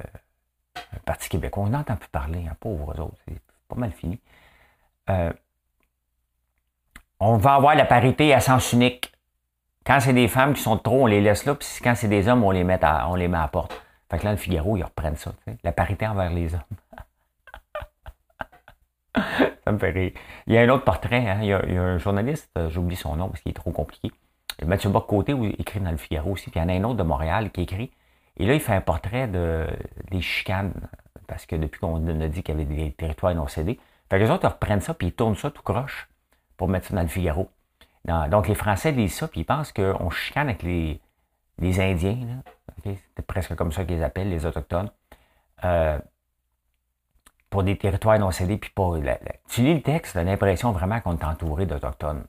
Parti 1.05 1.29
québécois, 1.29 1.64
on 1.64 1.71
n'entend 1.71 1.97
plus 1.97 2.09
parler, 2.09 2.47
hein, 2.49 2.57
pauvres 2.61 2.99
autres, 3.00 3.17
c'est 3.26 3.41
pas 3.69 3.76
mal 3.76 3.93
fini. 3.93 4.19
on 7.21 7.37
va 7.37 7.55
avoir 7.55 7.75
la 7.75 7.85
parité 7.85 8.33
à 8.35 8.41
sens 8.41 8.73
unique. 8.73 9.12
Quand 9.85 9.99
c'est 10.00 10.12
des 10.12 10.29
femmes 10.29 10.55
qui 10.55 10.62
sont 10.62 10.79
trop, 10.79 11.02
on 11.02 11.07
les 11.07 11.21
laisse 11.21 11.45
là, 11.45 11.55
puis 11.55 11.67
quand 11.83 11.95
c'est 11.97 12.09
des 12.09 12.29
hommes, 12.29 12.45
on 12.45 12.52
les 12.52 12.64
met 12.64 12.83
à, 12.85 13.09
on 13.09 13.17
les 13.17 13.29
met 13.29 13.38
à 13.38 13.49
porte. 13.49 13.81
Fait 14.11 14.19
que 14.19 14.25
là, 14.25 14.33
le 14.33 14.37
Figaro, 14.37 14.76
ils 14.76 14.85
reprennent 14.85 15.17
ça, 15.17 15.33
la 15.64 15.73
parité 15.73 16.07
envers 16.07 16.31
les 16.31 16.55
hommes. 16.55 16.61
ça 19.64 19.73
me 19.73 19.79
fait 19.79 19.91
rire. 19.91 20.12
Il 20.47 20.55
y 20.55 20.59
a 20.59 20.61
un 20.61 20.69
autre 20.69 20.85
portrait, 20.85 21.29
hein. 21.29 21.38
il, 21.41 21.49
y 21.49 21.52
a, 21.52 21.83
un 21.83 21.99
journaliste, 21.99 22.50
euh, 22.59 22.71
j'oublie 22.71 22.97
son 22.97 23.17
nom 23.17 23.29
parce 23.29 23.41
qu'il 23.41 23.50
est 23.50 23.55
trop 23.55 23.73
compliqué. 23.73 24.12
Mathieu 24.64 24.91
Bock-Côté 24.91 25.35
écrit 25.59 25.81
dans 25.81 25.91
le 25.91 25.97
Figaro 25.97 26.33
aussi, 26.33 26.50
puis 26.50 26.61
il 26.61 26.62
y 26.62 26.67
en 26.67 26.69
a 26.69 26.73
un 26.75 26.85
autre 26.85 26.99
de 26.99 27.02
Montréal 27.02 27.50
qui 27.50 27.62
écrit. 27.62 27.91
Et 28.37 28.47
là, 28.47 28.55
il 28.55 28.61
fait 28.61 28.75
un 28.75 28.81
portrait 28.81 29.29
de, 29.29 29.67
des 30.11 30.21
chicanes, 30.21 30.73
parce 31.27 31.47
que 31.47 31.57
depuis 31.57 31.81
qu'on 31.81 32.07
a 32.09 32.29
dit 32.29 32.43
qu'il 32.43 32.59
y 32.59 32.62
avait 32.62 32.65
des 32.65 32.93
territoires 32.93 33.35
non 33.35 33.47
cédés, 33.47 33.79
fait 34.11 34.19
les 34.19 34.31
autres 34.31 34.49
reprennent 34.49 34.81
ça, 34.81 34.95
puis 34.95 35.09
ils 35.09 35.12
tournent 35.12 35.37
ça 35.37 35.51
tout 35.51 35.62
croche 35.62 36.09
pour 36.57 36.69
mettre 36.69 36.89
ça 36.89 36.95
dans 36.95 37.03
le 37.03 37.09
Figaro. 37.09 37.51
donc 38.05 38.49
les 38.49 38.55
Français 38.55 38.93
lisent 38.93 39.15
ça, 39.15 39.29
puis 39.29 39.41
ils 39.41 39.45
pensent 39.45 39.73
qu'on 39.73 40.11
chicane 40.11 40.49
avec 40.49 40.62
les, 40.62 41.01
Indiens. 41.61 42.43
C'est 42.85 43.27
presque 43.27 43.55
comme 43.55 43.73
ça 43.73 43.85
qu'ils 43.85 44.03
appellent, 44.03 44.31
les 44.31 44.45
Autochtones. 44.47 44.91
Euh, 45.65 45.99
pour 47.53 47.62
des 47.62 47.77
territoires 47.77 48.19
non 48.19 48.31
cédés, 48.31 48.57
puis 48.57 48.71
pas. 48.71 48.93
tu 49.49 49.61
lis 49.61 49.75
le 49.75 49.83
texte, 49.83 50.12
tu 50.12 50.19
as 50.19 50.25
l'impression 50.25 50.73
vraiment 50.73 51.01
qu'on 51.01 51.17
est 51.17 51.25
entouré 51.25 51.67
d'Autochtones. 51.67 52.25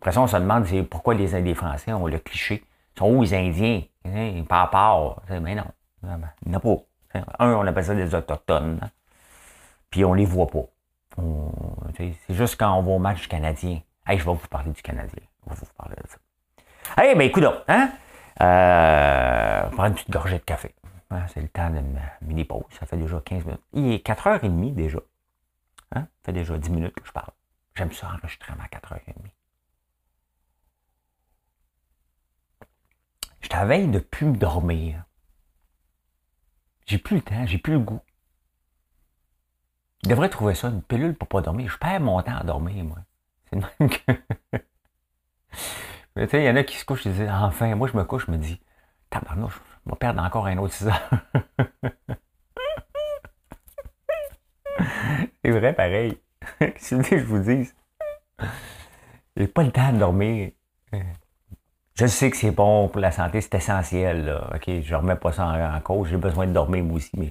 Après 0.00 0.12
ça, 0.12 0.20
on 0.20 0.26
se 0.26 0.36
demande 0.36 0.66
pourquoi 0.90 1.14
les 1.14 1.34
Indiens 1.34 1.54
français 1.54 1.92
ont 1.92 2.06
le 2.06 2.18
cliché. 2.18 2.64
Sont 2.98 3.10
où 3.10 3.22
les 3.22 3.34
Indiens? 3.34 3.82
Hein, 4.04 4.44
pas 4.48 4.66
part. 4.68 5.22
Mais 5.28 5.54
non. 5.54 5.64
Il 6.02 6.08
n'y 6.46 6.54
en 6.54 6.58
a 6.58 6.60
pas. 6.60 6.76
Un, 7.38 7.54
on 7.54 7.66
appelle 7.66 7.84
ça 7.84 7.94
des 7.94 8.14
Autochtones. 8.14 8.78
Hein. 8.82 8.90
Puis 9.90 10.04
on 10.04 10.14
les 10.14 10.24
voit 10.24 10.46
pas. 10.46 10.64
C'est 11.96 12.14
juste 12.30 12.56
quand 12.58 12.74
on 12.74 12.82
va 12.82 12.92
au 12.92 12.98
match 12.98 13.28
canadien. 13.28 13.80
Je 14.08 14.14
vais 14.14 14.22
vous 14.22 14.48
parler 14.48 14.70
du 14.70 14.82
Canadien. 14.82 15.22
Je 15.46 15.50
vais 15.50 15.56
vous 15.58 15.66
parler 15.76 15.96
de 15.96 16.08
ça. 16.08 17.02
Hey, 17.02 17.14
ben 17.16 17.22
écoute 17.22 17.44
hein? 17.68 17.90
Euh, 18.40 19.62
on 19.66 19.70
prend 19.70 19.86
une 19.86 19.94
petite 19.94 20.10
gorgée 20.10 20.38
de 20.38 20.44
café. 20.44 20.74
Hein, 21.10 21.26
c'est 21.32 21.40
le 21.40 21.48
temps 21.48 21.70
de 21.70 21.80
mini-pause. 22.20 22.64
Ça 22.78 22.86
fait 22.86 22.96
déjà 22.96 23.20
15 23.20 23.44
minutes. 23.44 23.60
Il 23.72 23.92
est 23.92 24.06
4h30 24.06 24.74
déjà. 24.74 24.98
Hein? 25.94 26.00
Ça 26.00 26.26
fait 26.26 26.32
déjà 26.32 26.56
10 26.58 26.70
minutes 26.70 26.94
que 26.94 27.06
je 27.06 27.12
parle. 27.12 27.30
J'aime 27.74 27.92
ça 27.92 28.08
enregistrer 28.08 28.52
à 28.52 28.66
4h30. 28.66 29.14
Je 33.56 33.60
t'avais 33.62 33.86
de 33.86 34.00
plus 34.00 34.32
dormir. 34.32 35.04
J'ai 36.84 36.98
plus 36.98 37.16
le 37.16 37.22
temps, 37.22 37.46
j'ai 37.46 37.56
plus 37.56 37.72
le 37.72 37.78
goût. 37.78 38.02
Je 40.04 40.10
devrais 40.10 40.28
trouver 40.28 40.54
ça, 40.54 40.68
une 40.68 40.82
pilule 40.82 41.14
pour 41.14 41.26
pas 41.26 41.40
dormir. 41.40 41.70
Je 41.70 41.78
perds 41.78 42.00
mon 42.00 42.20
temps 42.20 42.36
à 42.36 42.44
dormir, 42.44 42.84
moi. 42.84 42.98
C'est 43.48 43.56
même 43.56 43.88
que. 43.88 44.12
tu 46.18 46.28
sais, 46.28 46.42
il 46.42 46.44
y 46.44 46.50
en 46.50 46.56
a 46.56 46.64
qui 46.64 46.76
se 46.76 46.84
couchent 46.84 47.06
et 47.06 47.10
disent 47.10 47.30
Enfin, 47.30 47.74
moi 47.76 47.88
je 47.88 47.96
me 47.96 48.04
couche, 48.04 48.26
je 48.26 48.30
me 48.30 48.36
dis 48.36 48.60
Tabarnouche, 49.08 49.58
je 49.86 49.90
vais 49.90 49.96
perdre 49.96 50.22
encore 50.22 50.46
un 50.48 50.58
autre 50.58 50.74
6 50.74 50.88
heures. 50.88 51.10
C'est 55.42 55.50
vrai, 55.50 55.72
pareil. 55.72 56.18
Si 56.76 56.94
je 57.02 57.24
vous 57.24 57.38
dise. 57.38 57.74
J'ai 59.34 59.48
pas 59.48 59.62
le 59.62 59.72
temps 59.72 59.94
de 59.94 59.98
dormir. 59.98 60.50
Je 61.98 62.06
sais 62.06 62.30
que 62.30 62.36
c'est 62.36 62.50
bon 62.50 62.88
pour 62.88 63.00
la 63.00 63.10
santé, 63.10 63.40
c'est 63.40 63.54
essentiel. 63.54 64.26
Là. 64.26 64.50
OK, 64.54 64.70
je 64.82 64.94
remets 64.94 65.16
pas 65.16 65.32
ça 65.32 65.46
en, 65.74 65.80
cause. 65.80 66.08
J'ai 66.08 66.18
besoin 66.18 66.46
de 66.46 66.52
dormir 66.52 66.84
moi 66.84 66.96
aussi, 66.96 67.10
mais 67.16 67.30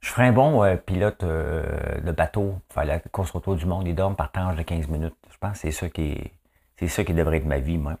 je 0.00 0.08
ferais 0.08 0.26
un 0.26 0.32
bon 0.32 0.64
euh, 0.64 0.74
pilote 0.76 1.22
euh, 1.22 2.00
de 2.00 2.10
bateau 2.10 2.56
faire 2.72 2.84
la 2.84 2.98
course 2.98 3.32
autour 3.36 3.54
du 3.54 3.64
monde. 3.64 3.86
Il 3.86 3.94
dorme 3.94 4.16
par 4.16 4.32
tranche 4.32 4.56
de 4.56 4.62
15 4.62 4.88
minutes. 4.88 5.14
Je 5.30 5.38
pense 5.38 5.52
que 5.52 5.58
c'est 5.58 5.70
ça 5.70 5.88
qui 5.88 6.32
c'est 6.78 6.88
ça 6.88 7.04
qui 7.04 7.14
devrait 7.14 7.36
être 7.36 7.46
ma 7.46 7.58
vie, 7.58 7.78
moi. 7.78 7.96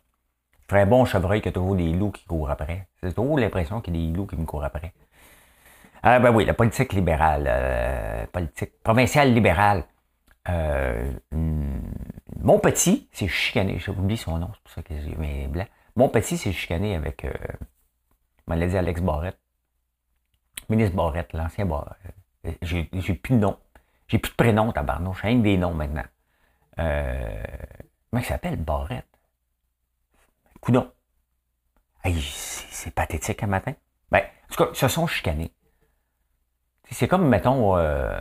Je 0.62 0.74
ferais 0.74 0.82
un 0.82 0.86
bon 0.86 1.04
chevreuil 1.04 1.40
qui 1.40 1.48
a 1.50 1.52
toujours 1.52 1.76
des 1.76 1.92
loups 1.92 2.10
qui 2.10 2.24
courent 2.24 2.50
après. 2.50 2.88
C'est 3.00 3.14
toujours 3.14 3.38
l'impression 3.38 3.80
qu'il 3.80 3.96
y 3.96 4.08
a 4.08 4.10
des 4.10 4.16
loups 4.16 4.26
qui 4.26 4.36
me 4.36 4.44
courent 4.44 4.64
après. 4.64 4.92
Ah 6.02 6.18
ben 6.18 6.34
oui, 6.34 6.44
la 6.44 6.54
politique 6.54 6.92
libérale, 6.94 7.44
euh, 7.46 8.26
politique 8.32 8.82
provinciale 8.82 9.32
libérale. 9.32 9.84
Mon 12.42 12.58
petit 12.58 13.08
c'est 13.12 13.28
chicané, 13.28 13.78
j'ai 13.78 13.90
oublié 13.90 14.16
son 14.16 14.38
nom, 14.38 14.50
c'est 14.54 14.62
pour 14.62 14.72
ça 14.72 14.82
que 14.82 14.98
j'ai 14.98 15.14
mis 15.16 15.46
blanc. 15.46 15.66
Mon 15.96 16.08
petit 16.08 16.36
c'est 16.38 16.52
chicané 16.52 16.94
avec, 16.94 17.24
euh, 17.24 17.32
l'a 18.48 18.66
dit 18.66 18.76
Alex 18.76 19.00
Barrette. 19.00 19.38
Ministre 20.68 20.96
Barrette, 20.96 21.32
l'ancien 21.32 21.66
Barrette. 21.66 21.96
Euh, 22.46 22.52
j'ai, 22.62 22.84
plus 22.84 23.34
de 23.34 23.40
nom. 23.40 23.58
J'ai 24.08 24.18
plus 24.18 24.30
de 24.30 24.36
prénom, 24.36 24.72
tabarnouche. 24.72 25.22
J'ai 25.22 25.34
des 25.34 25.58
noms 25.58 25.74
maintenant. 25.74 26.04
Euh, 26.78 27.42
il 28.12 28.24
s'appelle, 28.24 28.56
Barrette? 28.56 29.06
Coudon. 30.60 30.90
C'est, 32.04 32.94
pathétique 32.94 33.42
un 33.42 33.46
matin. 33.46 33.74
Ben, 34.10 34.20
en 34.20 34.54
tout 34.54 34.64
cas, 34.64 34.70
ils 34.72 34.76
se 34.76 34.88
sont 34.88 35.06
chicanés. 35.06 35.52
C'est 36.90 37.08
comme, 37.08 37.28
mettons, 37.28 37.76
euh, 37.76 38.18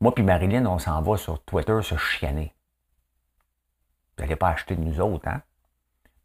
moi 0.00 0.14
puis 0.14 0.22
Marilyn, 0.22 0.66
on 0.66 0.78
s'en 0.78 1.00
va 1.02 1.16
sur 1.16 1.42
Twitter 1.44 1.80
se 1.82 1.96
chicaner. 1.96 2.54
Vous 4.16 4.24
n'allez 4.24 4.36
pas 4.36 4.48
acheter 4.48 4.76
de 4.76 4.80
nous 4.80 5.00
autres, 5.00 5.28
hein? 5.28 5.42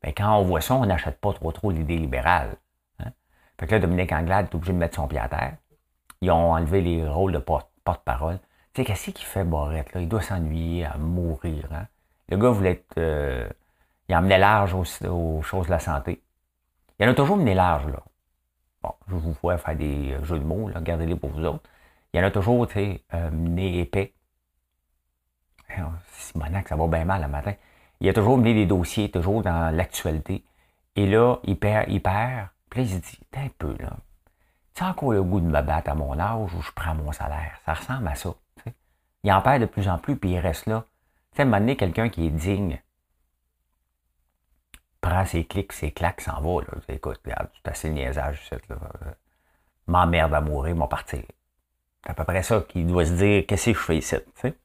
Mais 0.04 0.14
quand 0.14 0.36
on 0.38 0.44
voit 0.44 0.62
ça, 0.62 0.76
on 0.76 0.86
n'achète 0.86 1.20
pas 1.20 1.34
trop 1.34 1.52
trop 1.52 1.72
l'idée 1.72 1.98
libérale. 1.98 2.56
Hein? 3.00 3.12
Fait 3.60 3.68
que 3.68 3.76
là, 3.76 3.80
Dominique 3.80 4.12
Anglade 4.12 4.48
est 4.50 4.56
obligé 4.56 4.74
de 4.74 4.78
mettre 4.78 4.96
son 4.96 5.08
pied 5.08 5.20
à 5.20 5.28
terre. 5.28 5.58
Ils 6.22 6.32
ont 6.32 6.54
enlevé 6.54 6.82
les 6.82 7.08
rôles 7.08 7.34
de 7.34 7.40
porte-parole. 7.40 8.40
tu 8.74 8.82
sais, 8.82 8.86
qu'est-ce 8.86 9.12
qu'il 9.12 9.26
fait 9.26 9.44
Barrette, 9.44 9.94
là? 9.94 10.02
Il 10.02 10.10
doit 10.10 10.22
s'ennuyer 10.22 10.86
à 10.86 10.98
mourir, 10.98 11.68
hein? 11.72 11.88
Le 12.30 12.38
gars 12.38 12.50
voulait 12.50 12.72
être... 12.72 12.98
Euh, 12.98 13.48
il 14.08 14.16
emmenait 14.16 14.40
large 14.40 14.74
aux, 14.74 15.42
choses 15.42 15.66
de 15.68 15.72
la 15.72 15.80
santé. 15.80 16.24
Il 17.00 17.08
en 17.08 17.12
a 17.12 17.14
toujours 17.14 17.38
mené 17.38 17.54
large, 17.54 17.88
là. 17.88 18.04
Bon, 18.82 18.94
je 19.08 19.16
vous 19.16 19.36
vois 19.42 19.58
faire 19.58 19.76
des 19.76 20.18
jeux 20.24 20.40
de 20.40 20.44
mots, 20.44 20.70
là. 20.70 20.82
Gardez-les 20.82 21.16
pour 21.16 21.30
vous 21.30 21.46
autres. 21.46 21.64
Il 22.14 22.20
y 22.20 22.24
en 22.24 22.26
a 22.26 22.32
toujours, 22.32 22.68
tu 22.68 22.74
sais, 22.74 23.04
euh, 23.14 23.30
mené 23.32 23.80
épais. 23.80 24.14
Simonac, 26.14 26.68
ça 26.68 26.76
va 26.76 26.88
bien 26.88 27.06
mal 27.06 27.22
le 27.22 27.28
matin 27.28 27.54
il 28.02 28.10
a 28.10 28.14
toujours 28.14 28.38
mené 28.38 28.54
des 28.54 28.66
dossiers, 28.66 29.10
toujours 29.12 29.44
dans 29.44 29.74
l'actualité. 29.74 30.44
Et 30.96 31.06
là, 31.06 31.38
il 31.44 31.58
perd, 31.58 31.86
il 31.88 32.02
perd. 32.02 32.50
Puis 32.70 32.82
là, 32.82 32.86
il 32.88 32.90
se 32.90 32.98
dit, 32.98 33.20
un 33.34 33.48
peu, 33.58 33.76
là. 33.80 33.96
Tu 34.74 34.84
encore 34.84 35.14
le 35.14 35.22
goût 35.22 35.40
de 35.40 35.46
me 35.46 35.62
battre 35.62 35.92
à 35.92 35.96
mon 35.96 36.18
âge 36.20 36.54
où 36.54 36.62
je 36.62 36.72
prends 36.72 36.96
mon 36.96 37.12
salaire. 37.12 37.60
Ça 37.66 37.74
ressemble 37.76 38.08
à 38.08 38.16
ça. 38.16 38.34
Il 39.24 39.32
en 39.32 39.42
perd 39.42 39.62
de 39.62 39.68
plus 39.68 39.88
en 39.88 40.00
plus, 40.00 40.16
puis 40.16 40.32
il 40.32 40.40
reste 40.40 40.66
là. 40.66 40.84
Tu 41.32 41.38
sais, 41.38 41.42
à 41.42 41.44
un 41.44 41.46
moment 41.46 41.60
donné, 41.60 41.76
quelqu'un 41.78 42.10
qui 42.10 42.26
est 42.26 42.32
digne 42.32 42.82
prend 45.00 45.26
ses 45.26 45.46
clics, 45.46 45.74
ses 45.74 45.92
claques, 45.92 46.22
s'en 46.22 46.42
va. 46.42 46.62
Là. 46.62 46.80
Écoute, 46.88 47.20
regarde, 47.24 47.50
tu 47.54 47.70
assez 47.70 47.90
le 47.90 47.94
niaisage. 47.96 48.50
M'emmerde 49.86 50.34
à 50.34 50.42
mourir, 50.42 50.76
m'en 50.76 50.88
partir. 50.88 51.24
C'est 52.04 52.10
à 52.10 52.14
peu 52.16 52.24
près 52.24 52.42
ça 52.42 52.62
qu'il 52.62 52.88
doit 52.88 53.06
se 53.06 53.14
dire, 53.14 53.46
qu'est-ce 53.48 53.72
que 53.72 53.78
je 53.78 53.84
fais 53.84 53.98
ici, 53.98 54.16
tu 54.16 54.42
sais. 54.42 54.58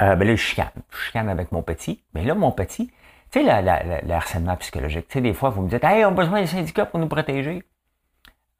Euh, 0.00 0.16
ben 0.16 0.26
là, 0.26 0.34
je 0.34 0.40
chicane. 0.40 0.70
Je 0.90 0.96
chicane 0.96 1.28
avec 1.28 1.52
mon 1.52 1.62
petit. 1.62 2.02
Mais 2.14 2.24
là, 2.24 2.34
mon 2.34 2.52
petit, 2.52 2.90
tu 3.30 3.44
sais, 3.44 3.62
le 3.62 4.12
harcèlement 4.12 4.56
psychologique. 4.56 5.08
Tu 5.08 5.14
sais, 5.14 5.20
des 5.20 5.34
fois, 5.34 5.50
vous 5.50 5.62
me 5.62 5.68
dites, 5.68 5.84
hey, 5.84 6.04
on 6.04 6.08
a 6.08 6.12
besoin 6.12 6.40
des 6.40 6.46
syndicats 6.46 6.86
pour 6.86 6.98
nous 6.98 7.08
protéger. 7.08 7.62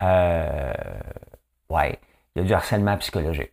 Euh, 0.02 0.72
ouais, 1.68 1.98
il 2.34 2.42
y 2.42 2.44
a 2.44 2.46
du 2.46 2.52
harcèlement 2.52 2.96
psychologique 2.98 3.52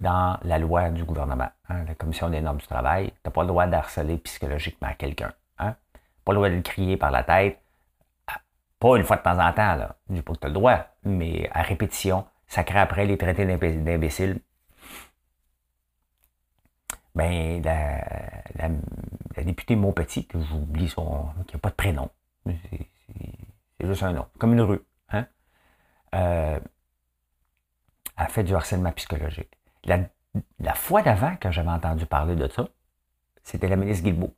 dans 0.00 0.38
la 0.42 0.58
loi 0.58 0.90
du 0.90 1.04
gouvernement, 1.04 1.50
hein, 1.68 1.84
la 1.86 1.94
Commission 1.94 2.28
des 2.30 2.40
normes 2.40 2.58
du 2.58 2.66
travail. 2.66 3.06
Tu 3.06 3.14
n'as 3.24 3.32
pas 3.32 3.42
le 3.42 3.48
droit 3.48 3.66
d'harceler 3.66 4.16
psychologiquement 4.18 4.92
quelqu'un. 4.96 5.32
Hein? 5.58 5.74
Pas 6.24 6.32
le 6.32 6.36
droit 6.36 6.50
de 6.50 6.54
le 6.54 6.62
crier 6.62 6.96
par 6.96 7.10
la 7.10 7.24
tête. 7.24 7.58
Ah, 8.28 8.36
pas 8.78 8.96
une 8.96 9.02
fois 9.02 9.16
de 9.16 9.22
temps 9.22 9.38
en 9.38 9.52
temps, 9.52 9.74
là. 9.74 9.96
Je 10.08 10.14
dis 10.14 10.22
pas 10.22 10.34
que 10.34 10.38
tu 10.38 10.46
as 10.46 10.48
le 10.48 10.54
droit, 10.54 10.86
mais 11.04 11.50
à 11.52 11.62
répétition, 11.62 12.26
ça 12.46 12.62
crée 12.62 12.78
après 12.78 13.06
les 13.06 13.18
traités 13.18 13.44
d'imbéciles 13.44 14.40
ben, 17.18 17.60
la, 17.64 19.42
députée 19.42 19.74
Montpetit, 19.74 20.26
que 20.26 20.40
j'oublie 20.40 20.88
son. 20.88 21.26
qui 21.48 21.56
n'a 21.56 21.58
pas 21.60 21.70
de 21.70 21.74
prénom. 21.74 22.10
C'est 22.46 23.86
juste 23.86 24.04
un 24.04 24.12
nom. 24.12 24.26
Comme 24.38 24.52
une 24.52 24.60
rue. 24.60 24.80
Hein? 25.10 25.26
Euh, 26.14 26.60
a 28.16 28.26
fait 28.28 28.44
du 28.44 28.54
harcèlement 28.54 28.92
psychologique. 28.92 29.50
La, 29.84 30.74
fois 30.74 31.02
d'avant 31.02 31.34
que 31.36 31.50
j'avais 31.50 31.70
entendu 31.70 32.06
parler 32.06 32.36
de 32.36 32.46
ça, 32.46 32.68
c'était 33.42 33.68
la 33.68 33.76
ministre 33.76 34.04
Guilbeault. 34.04 34.34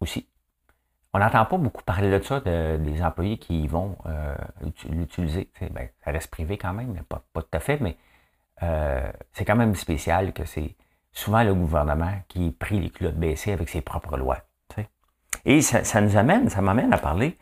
Aussi. 0.00 0.28
On 1.12 1.20
n'entend 1.20 1.44
pas 1.44 1.58
beaucoup 1.58 1.82
parler 1.84 2.10
de 2.10 2.24
ça, 2.24 2.40
des 2.40 3.02
employés 3.02 3.38
qui 3.38 3.68
vont 3.68 3.96
euh, 4.06 4.34
l'utiliser. 4.88 5.48
Ben, 5.70 5.88
ça 6.04 6.10
reste 6.10 6.30
privé 6.30 6.58
quand 6.58 6.72
même, 6.72 6.94
pas, 7.04 7.22
pas 7.32 7.42
tout 7.42 7.48
à 7.52 7.60
fait, 7.60 7.78
mais 7.80 7.96
euh, 8.64 9.12
c'est 9.32 9.44
quand 9.44 9.56
même 9.56 9.76
spécial 9.76 10.32
que 10.32 10.44
c'est 10.44 10.74
souvent 11.12 11.42
le 11.42 11.54
gouvernement 11.54 12.22
qui 12.28 12.50
pris 12.50 12.80
les 12.80 12.90
culottes 12.90 13.16
baissées 13.16 13.52
avec 13.52 13.68
ses 13.68 13.80
propres 13.80 14.16
lois. 14.16 14.38
Et 15.44 15.60
ça, 15.60 16.00
nous 16.00 16.16
amène, 16.16 16.48
ça 16.48 16.60
m'amène 16.60 16.92
à 16.92 16.98
parler. 16.98 17.38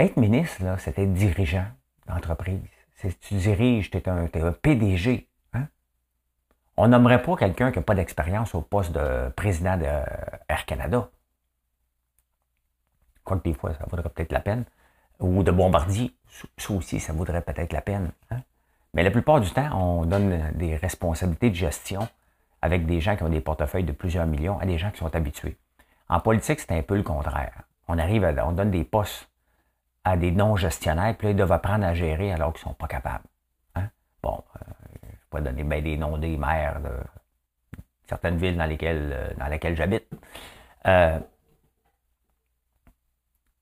être 0.00 0.16
ministre, 0.16 0.62
là, 0.62 0.78
c'est 0.78 0.96
être 0.98 1.12
dirigeant 1.12 1.66
d'entreprise. 2.06 2.60
Tu 3.20 3.34
diriges, 3.34 3.90
tu 3.90 3.98
es, 3.98 4.08
un 4.08 4.52
PDG. 4.52 5.28
Hein? 5.54 5.66
On 6.76 6.88
n'aimerait 6.88 7.22
pas 7.22 7.36
quelqu'un 7.36 7.72
qui 7.72 7.78
n'a 7.78 7.84
pas 7.84 7.96
d'expérience 7.96 8.54
au 8.54 8.62
poste 8.62 8.92
de 8.92 9.28
président 9.30 9.76
de 9.76 9.84
Air 9.84 10.66
Canada. 10.66 11.10
Quoique 13.24 13.48
des 13.48 13.54
fois, 13.54 13.74
ça 13.74 13.84
vaudrait 13.88 14.08
peut-être 14.08 14.32
la 14.32 14.40
peine. 14.40 14.64
Ou 15.20 15.42
de 15.42 15.50
bombardier. 15.50 16.16
Ça 16.56 16.72
aussi, 16.72 17.00
ça 17.00 17.12
vaudrait 17.12 17.42
peut-être 17.42 17.72
la 17.72 17.82
peine. 17.82 18.12
Hein. 18.30 18.42
Mais 18.94 19.02
la 19.02 19.10
plupart 19.10 19.40
du 19.40 19.50
temps, 19.50 19.70
on 19.78 20.06
donne 20.06 20.52
des 20.54 20.76
responsabilités 20.76 21.50
de 21.50 21.54
gestion 21.54 22.08
avec 22.62 22.86
des 22.86 23.00
gens 23.00 23.16
qui 23.16 23.22
ont 23.22 23.28
des 23.28 23.40
portefeuilles 23.40 23.84
de 23.84 23.92
plusieurs 23.92 24.26
millions 24.26 24.58
à 24.58 24.66
des 24.66 24.78
gens 24.78 24.90
qui 24.90 24.98
sont 24.98 25.14
habitués. 25.14 25.56
En 26.08 26.20
politique, 26.20 26.60
c'est 26.60 26.72
un 26.72 26.82
peu 26.82 26.96
le 26.96 27.02
contraire. 27.02 27.62
On 27.86 27.98
arrive 27.98 28.24
à, 28.24 28.46
on 28.46 28.52
donne 28.52 28.70
des 28.70 28.84
postes 28.84 29.28
à 30.04 30.16
des 30.16 30.30
non-gestionnaires, 30.30 31.14
puis 31.16 31.26
là, 31.26 31.30
ils 31.32 31.36
doivent 31.36 31.52
apprendre 31.52 31.84
à 31.84 31.94
gérer 31.94 32.32
alors 32.32 32.52
qu'ils 32.52 32.66
ne 32.66 32.70
sont 32.70 32.74
pas 32.74 32.86
capables. 32.86 33.24
Hein? 33.74 33.88
Bon, 34.22 34.42
euh, 34.56 34.72
je 35.02 35.06
ne 35.06 35.10
vais 35.10 35.18
pas 35.30 35.40
donner 35.40 35.64
ben, 35.64 35.82
des 35.82 35.96
noms 35.96 36.16
des 36.16 36.36
maires 36.36 36.80
de 36.80 36.90
certaines 38.08 38.38
villes 38.38 38.56
dans 38.56 38.64
lesquelles, 38.64 39.10
euh, 39.12 39.28
dans 39.38 39.48
lesquelles 39.48 39.76
j'habite. 39.76 40.06
Euh, 40.86 41.18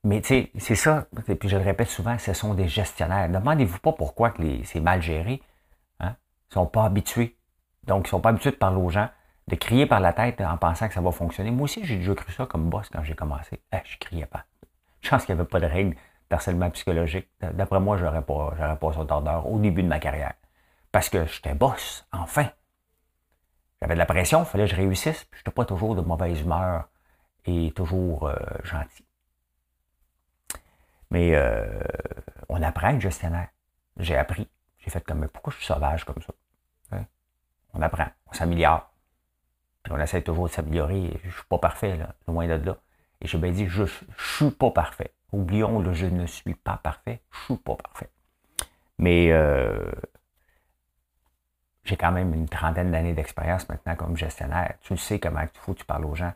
mais 0.07 0.21
tu 0.21 0.29
sais, 0.29 0.51
c'est 0.59 0.77
ça, 0.77 1.09
puis 1.41 1.49
je 1.49 1.57
le 1.57 1.65
répète 1.65 1.89
souvent, 1.89 2.17
ce 2.17 2.33
sont 2.33 2.55
des 2.55 2.69
gestionnaires. 2.69 3.29
Demandez-vous 3.29 3.81
pas 3.81 3.93
pourquoi 3.93 4.33
c'est 4.63 4.79
mal 4.79 5.03
géré. 5.03 5.43
Hein? 5.99 6.15
Ils 6.49 6.55
sont 6.55 6.67
pas 6.67 6.85
habitués. 6.85 7.37
Donc, 7.85 8.07
ils 8.07 8.11
sont 8.11 8.21
pas 8.21 8.29
habitués 8.29 8.53
de 8.53 8.57
parler 8.57 8.77
aux 8.77 8.89
gens, 8.89 9.09
de 9.49 9.57
crier 9.57 9.85
par 9.85 9.99
la 9.99 10.13
tête 10.13 10.41
en 10.41 10.57
pensant 10.59 10.87
que 10.87 10.95
ça 10.95 11.01
va 11.01 11.11
fonctionner. 11.11 11.51
Moi 11.51 11.65
aussi, 11.65 11.85
j'ai 11.85 11.97
déjà 11.97 12.15
cru 12.15 12.31
ça 12.33 12.47
comme 12.47 12.71
boss 12.71 12.89
quand 12.89 13.03
j'ai 13.03 13.17
commencé. 13.17 13.61
Eh, 13.73 13.79
je 13.85 13.99
criais 13.99 14.27
pas. 14.27 14.45
Je 15.03 15.11
pense 15.11 15.25
qu'il 15.25 15.35
n'y 15.35 15.41
avait 15.41 15.49
pas 15.49 15.59
de 15.59 15.67
règle 15.67 15.97
d'harcèlement 16.31 16.71
psychologique. 16.71 17.29
D'après 17.41 17.81
moi, 17.81 17.97
je 17.97 18.05
n'aurais 18.05 18.23
pas, 18.23 18.77
pas 18.77 18.93
sauté 18.93 19.09
d'ordre 19.09 19.47
au 19.51 19.59
début 19.59 19.83
de 19.83 19.89
ma 19.89 19.99
carrière. 19.99 20.35
Parce 20.93 21.09
que 21.09 21.27
j'étais 21.27 21.55
boss, 21.55 22.07
enfin. 22.13 22.49
J'avais 23.81 23.95
de 23.95 23.99
la 23.99 24.07
pression, 24.07 24.41
il 24.41 24.47
fallait 24.47 24.65
que 24.65 24.71
je 24.71 24.77
réussisse, 24.77 25.25
puis 25.25 25.39
je 25.39 25.41
n'étais 25.43 25.51
pas 25.51 25.65
toujours 25.65 25.95
de 25.95 26.01
mauvaise 26.01 26.41
humeur 26.41 26.89
et 27.45 27.73
toujours 27.73 28.27
euh, 28.27 28.35
gentil. 28.65 29.06
Mais 31.11 31.35
euh, 31.35 31.81
on 32.49 32.63
apprend 32.63 32.89
à 32.89 32.93
être 32.93 33.01
gestionnaire. 33.01 33.49
J'ai 33.99 34.17
appris. 34.17 34.49
J'ai 34.79 34.91
fait 34.91 35.05
comme, 35.05 35.29
pourquoi 35.29 35.53
je 35.53 35.59
suis 35.59 35.67
sauvage 35.67 36.05
comme 36.05 36.23
ça? 36.23 36.33
Hein? 36.93 37.07
On 37.75 37.83
apprend, 37.83 38.07
on 38.27 38.33
s'améliore. 38.33 38.91
Puis 39.83 39.93
on 39.93 40.01
essaie 40.01 40.23
toujours 40.23 40.49
de 40.49 40.53
s'améliorer. 40.53 41.19
Je 41.23 41.29
ne 41.29 41.33
suis 41.33 41.45
pas 41.49 41.59
parfait, 41.59 41.99
loin 42.27 42.47
de 42.47 42.65
là. 42.65 42.77
Et 43.21 43.27
j'ai 43.27 43.39
bien 43.39 43.53
dit, 43.53 43.67
je 43.69 43.83
ne 43.83 43.89
suis 44.19 44.51
pas 44.51 44.71
parfait. 44.71 45.13
Oublions 45.33 45.81
le 45.81 45.93
je 45.93 46.07
ne 46.07 46.27
suis 46.27 46.55
pas 46.55 46.79
parfait. 46.83 47.21
Je 47.31 47.53
ne 47.53 47.57
suis 47.57 47.65
pas 47.65 47.77
parfait. 47.77 48.11
Mais 48.99 49.31
euh, 49.31 49.91
j'ai 51.85 51.97
quand 51.97 52.13
même 52.13 52.35
une 52.35 52.49
trentaine 52.49 52.91
d'années 52.91 53.15
d'expérience 53.15 53.69
maintenant 53.69 53.95
comme 53.97 54.17
gestionnaire. 54.17 54.75
Tu 54.83 54.97
sais 54.97 55.19
comment 55.19 55.41
il 55.41 55.49
faut 55.61 55.73
que 55.73 55.79
tu 55.79 55.85
parles 55.85 56.05
aux 56.05 56.15
gens. 56.15 56.33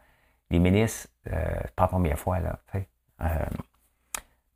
Les 0.50 0.58
ministres, 0.58 1.08
euh, 1.28 1.60
pas 1.76 1.84
la 1.84 1.88
première 1.88 2.18
fois, 2.18 2.40
là. 2.40 2.58
Euh, 2.74 3.26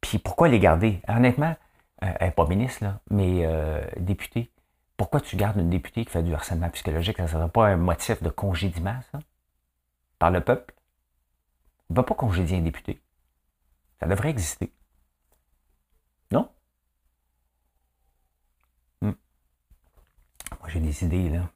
puis 0.05 0.19
pourquoi 0.19 0.49
les 0.49 0.59
garder? 0.59 1.01
Honnêtement, 1.09 1.57
euh, 2.03 2.13
elle 2.21 2.29
n'est 2.29 2.35
pas 2.35 2.47
ministre, 2.47 2.85
là, 2.85 3.01
mais 3.11 3.47
euh, 3.47 3.83
députée. 3.97 4.51
Pourquoi 4.99 5.23
tu 5.23 5.35
gardes 5.35 5.57
une 5.57 5.71
députée 5.71 6.05
qui 6.05 6.11
fait 6.11 6.23
du 6.23 6.35
harcèlement 6.35 6.69
psychologique? 6.71 7.17
Ça 7.17 7.23
ne 7.23 7.29
serait 7.29 7.49
pas 7.49 7.69
un 7.69 7.79
motif 7.79 8.23
de 8.23 8.29
congédiement, 8.29 9.01
ça? 9.11 9.21
Par 10.19 10.31
le 10.31 10.43
peuple? 10.43 10.75
On 11.89 11.95
ne 11.95 11.97
peut 11.97 12.05
pas 12.05 12.15
congédier 12.15 12.59
un 12.59 12.61
député. 12.61 13.01
Ça 13.99 14.07
devrait 14.07 14.29
exister. 14.29 14.73
Non? 16.31 16.51
Hmm. 19.01 19.13
Moi, 20.61 20.69
j'ai 20.69 20.81
des 20.81 21.05
idées, 21.05 21.31
là. 21.31 21.49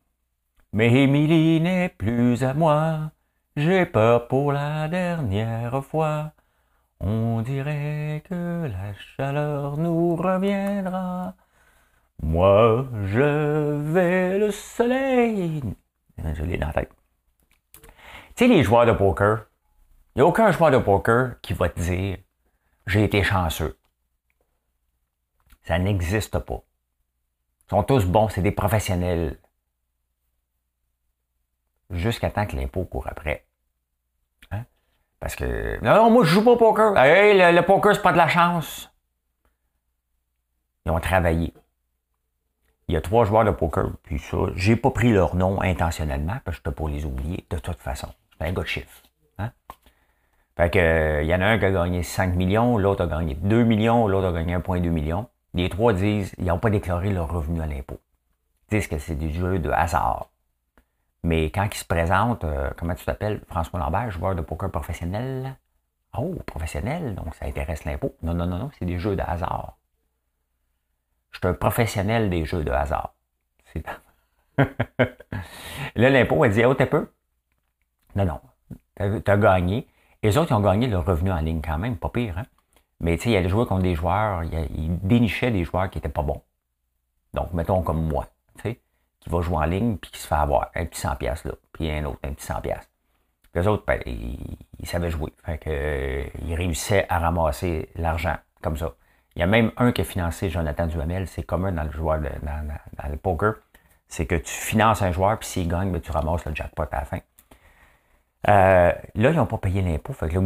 Mais 0.73 0.91
Émilie 0.91 1.61
n'est 1.61 1.91
plus 1.91 2.43
à 2.45 2.55
moi. 2.55 3.11
J'ai 3.57 3.85
peur 3.85 4.27
pour 4.27 4.53
la 4.53 4.89
dernière 4.89 5.85
fois. 5.85 6.33
On 7.01 7.43
dirait 7.43 8.23
que 8.29 8.67
la 8.67 8.93
chaleur 8.95 9.77
nous 9.77 10.17
reviendra. 10.17 11.35
Moi, 12.23 12.87
je 13.05 13.77
vais 13.93 14.39
le 14.39 14.51
soleil. 14.51 15.63
Je 16.17 16.45
l'ai 16.45 16.57
dans 16.57 16.67
la 16.67 16.73
tête. 16.73 16.93
Tu 18.35 18.45
sais, 18.45 18.49
les 18.49 18.65
joueurs 18.65 18.87
de 18.87 18.93
poker, 18.93 19.47
il 20.15 20.19
n'y 20.19 20.23
a 20.23 20.27
aucun 20.27 20.51
joueur 20.51 20.73
de 20.73 20.79
poker 20.79 21.41
qui 21.41 21.53
va 21.55 21.69
te 21.69 21.81
dire 21.81 22.19
J'ai 22.87 23.05
été 23.05 23.23
chanceux. 23.23 23.79
Ça 25.63 25.79
n'existe 25.79 26.39
pas. 26.39 26.63
Ils 27.67 27.71
sont 27.71 27.83
tous 27.85 28.07
bons, 28.07 28.29
c'est 28.29 28.43
des 28.43 28.53
professionnels. 28.53 29.39
Jusqu'à 31.91 32.31
temps 32.31 32.47
que 32.47 32.57
l'impôt 32.57 32.85
court 32.85 33.07
après. 33.07 33.48
Parce 35.21 35.35
que, 35.35 35.83
non, 35.83 36.11
moi, 36.11 36.25
je 36.25 36.31
joue 36.31 36.45
pas 36.45 36.53
au 36.53 36.57
poker. 36.57 36.97
Hey, 36.97 37.53
le, 37.53 37.63
poker, 37.63 37.95
c'est 37.95 38.03
pas 38.03 38.13
de 38.13 38.19
la 38.19 38.29
chance. 38.29 38.91
Ils 40.87 40.93
ont 40.93 41.01
travaillé. 41.01 41.53
Il 42.87 42.95
y 42.95 42.97
a 42.97 43.01
trois 43.01 43.25
joueurs 43.25 43.45
de 43.45 43.51
poker, 43.51 43.91
puis 44.03 44.19
ça, 44.19 44.39
j'ai 44.55 44.77
pas 44.77 44.91
pris 44.91 45.13
leur 45.13 45.35
nom 45.35 45.61
intentionnellement, 45.61 46.39
parce 46.45 46.59
que 46.61 46.71
je 46.71 46.75
pour 46.75 46.89
les 46.89 47.05
oublier, 47.05 47.45
de 47.51 47.59
toute 47.59 47.81
façon. 47.81 48.09
C'est 48.39 48.47
un 48.47 48.53
gars 48.53 48.63
de 48.63 48.67
chiffre. 48.67 49.03
Hein? 49.39 49.51
Fait 50.57 50.71
que, 50.71 51.23
il 51.23 51.29
y 51.29 51.35
en 51.35 51.41
a 51.41 51.47
un 51.47 51.59
qui 51.59 51.67
a 51.67 51.71
gagné 51.71 52.03
5 52.03 52.35
millions, 52.35 52.79
l'autre 52.79 53.05
a 53.05 53.07
gagné 53.07 53.35
2 53.35 53.65
millions, 53.65 54.09
l'autre 54.09 54.29
a 54.29 54.33
gagné 54.33 54.57
1,2 54.57 54.89
million. 54.89 55.29
Les 55.55 55.69
trois 55.69 55.93
disent, 55.93 56.35
ils 56.39 56.47
n'ont 56.47 56.59
pas 56.59 56.71
déclaré 56.71 57.11
leur 57.11 57.31
revenu 57.31 57.61
à 57.61 57.67
l'impôt. 57.67 58.01
Ils 58.71 58.79
disent 58.79 58.89
que 58.89 58.99
c'est 58.99 59.17
du 59.17 59.31
jeu 59.31 59.59
de 59.59 59.71
hasard. 59.71 60.31
Mais 61.23 61.47
quand 61.47 61.65
il 61.65 61.77
se 61.77 61.85
présente, 61.85 62.45
euh, 62.45 62.71
comment 62.77 62.95
tu 62.95 63.05
t'appelles, 63.05 63.41
François 63.49 63.81
Lambert, 63.81 64.11
joueur 64.11 64.35
de 64.35 64.43
poker 64.43 64.71
professionnel. 64.71 65.57
Oh, 66.17 66.35
professionnel, 66.47 67.15
donc 67.15 67.35
ça 67.35 67.47
intéresse 67.47 67.85
l'impôt. 67.85 68.15
Non, 68.23 68.35
non, 68.35 68.47
non, 68.47 68.59
non, 68.59 68.71
c'est 68.79 68.85
des 68.85 68.99
jeux 68.99 69.17
de 69.17 69.23
hasard. 69.23 69.77
Je 71.31 71.39
suis 71.39 71.47
un 71.47 71.55
professionnel 71.55 72.31
des 72.31 72.45
jeux 72.45 72.65
de 72.65 72.71
hasard. 72.71 73.15
là, 74.59 76.11
l'impôt, 76.11 76.45
elle 76.45 76.53
dit, 76.53 76.65
oh, 76.65 76.75
t'es 76.75 76.87
peu. 76.87 77.13
Non, 78.17 78.25
non, 78.25 78.41
tu 78.97 79.31
as 79.31 79.37
gagné. 79.37 79.87
Et 80.23 80.29
les 80.29 80.39
autres, 80.39 80.51
ils 80.51 80.55
ont 80.55 80.61
gagné 80.61 80.87
leur 80.87 81.05
revenu 81.05 81.31
en 81.31 81.41
ligne 81.41 81.61
quand 81.61 81.79
même, 81.79 81.97
pas 81.97 82.09
pire. 82.09 82.39
Hein? 82.39 82.47
Mais 83.01 83.17
tu 83.17 83.25
sais, 83.25 83.31
il 83.31 83.33
y 83.35 83.37
a 83.37 83.43
des 83.43 83.49
joueurs 83.49 83.69
contre 83.69 83.83
des 83.83 83.95
joueurs, 83.95 84.43
ils 84.43 84.99
dénichaient 85.01 85.51
des 85.51 85.65
joueurs 85.65 85.91
qui 85.91 85.99
n'étaient 85.99 86.09
pas 86.09 86.23
bons. 86.23 86.43
Donc, 87.35 87.53
mettons 87.53 87.83
comme 87.83 88.09
moi. 88.09 88.27
Tu 88.57 88.63
sais 88.63 88.81
qui 89.21 89.31
va 89.31 89.41
jouer 89.41 89.57
en 89.57 89.65
ligne 89.65 89.97
puis 89.97 90.11
qui 90.11 90.21
se 90.21 90.27
fait 90.27 90.35
avoir 90.35 90.71
un 90.75 90.85
petit 90.87 91.01
100 91.01 91.17
pièces 91.17 91.45
là, 91.45 91.53
puis 91.73 91.91
un 91.91 92.05
autre 92.05 92.19
un 92.23 92.33
petit 92.33 92.47
100 92.47 92.61
pièces. 92.61 92.89
Les 93.55 93.67
autres, 93.67 93.85
ben, 93.87 94.01
ils, 94.07 94.87
savaient 94.87 95.11
jouer. 95.11 95.33
Fait 95.45 95.59
que, 95.59 95.71
euh, 95.71 96.25
ils 96.47 96.55
réussissaient 96.55 97.07
à 97.09 97.19
ramasser 97.19 97.89
l'argent 97.97 98.37
comme 98.63 98.77
ça. 98.77 98.93
Il 99.35 99.41
y 99.41 99.43
a 99.43 99.47
même 99.47 99.73
un 99.77 99.93
qui 99.93 100.03
a 100.03 100.05
financé 100.05 100.51
Jonathan 100.51 100.87
Duhamel, 100.87 101.27
c'est 101.27 101.43
commun 101.43 101.73
dans 101.73 101.85
le 101.85 101.91
joueur 101.91 102.21
dans, 102.21 103.11
le 103.11 103.17
poker. 103.17 103.55
C'est 104.09 104.27
que 104.27 104.37
tu 104.37 104.53
finances 104.53 105.03
un 105.03 105.13
joueur, 105.13 105.39
puis 105.39 105.49
s'il 105.49 105.69
gagne, 105.69 105.91
ben, 105.91 106.01
tu 106.01 106.11
ramasses 106.13 106.45
le 106.45 106.55
jackpot 106.55 106.85
à 106.91 106.99
la 106.99 107.05
fin. 107.05 107.19
Euh, 108.49 108.93
là, 109.15 109.31
ils 109.31 109.37
n'ont 109.37 109.47
pas 109.47 109.59
payé 109.59 109.83
l'impôt. 109.83 110.13
Fait 110.13 110.29
que 110.29 110.39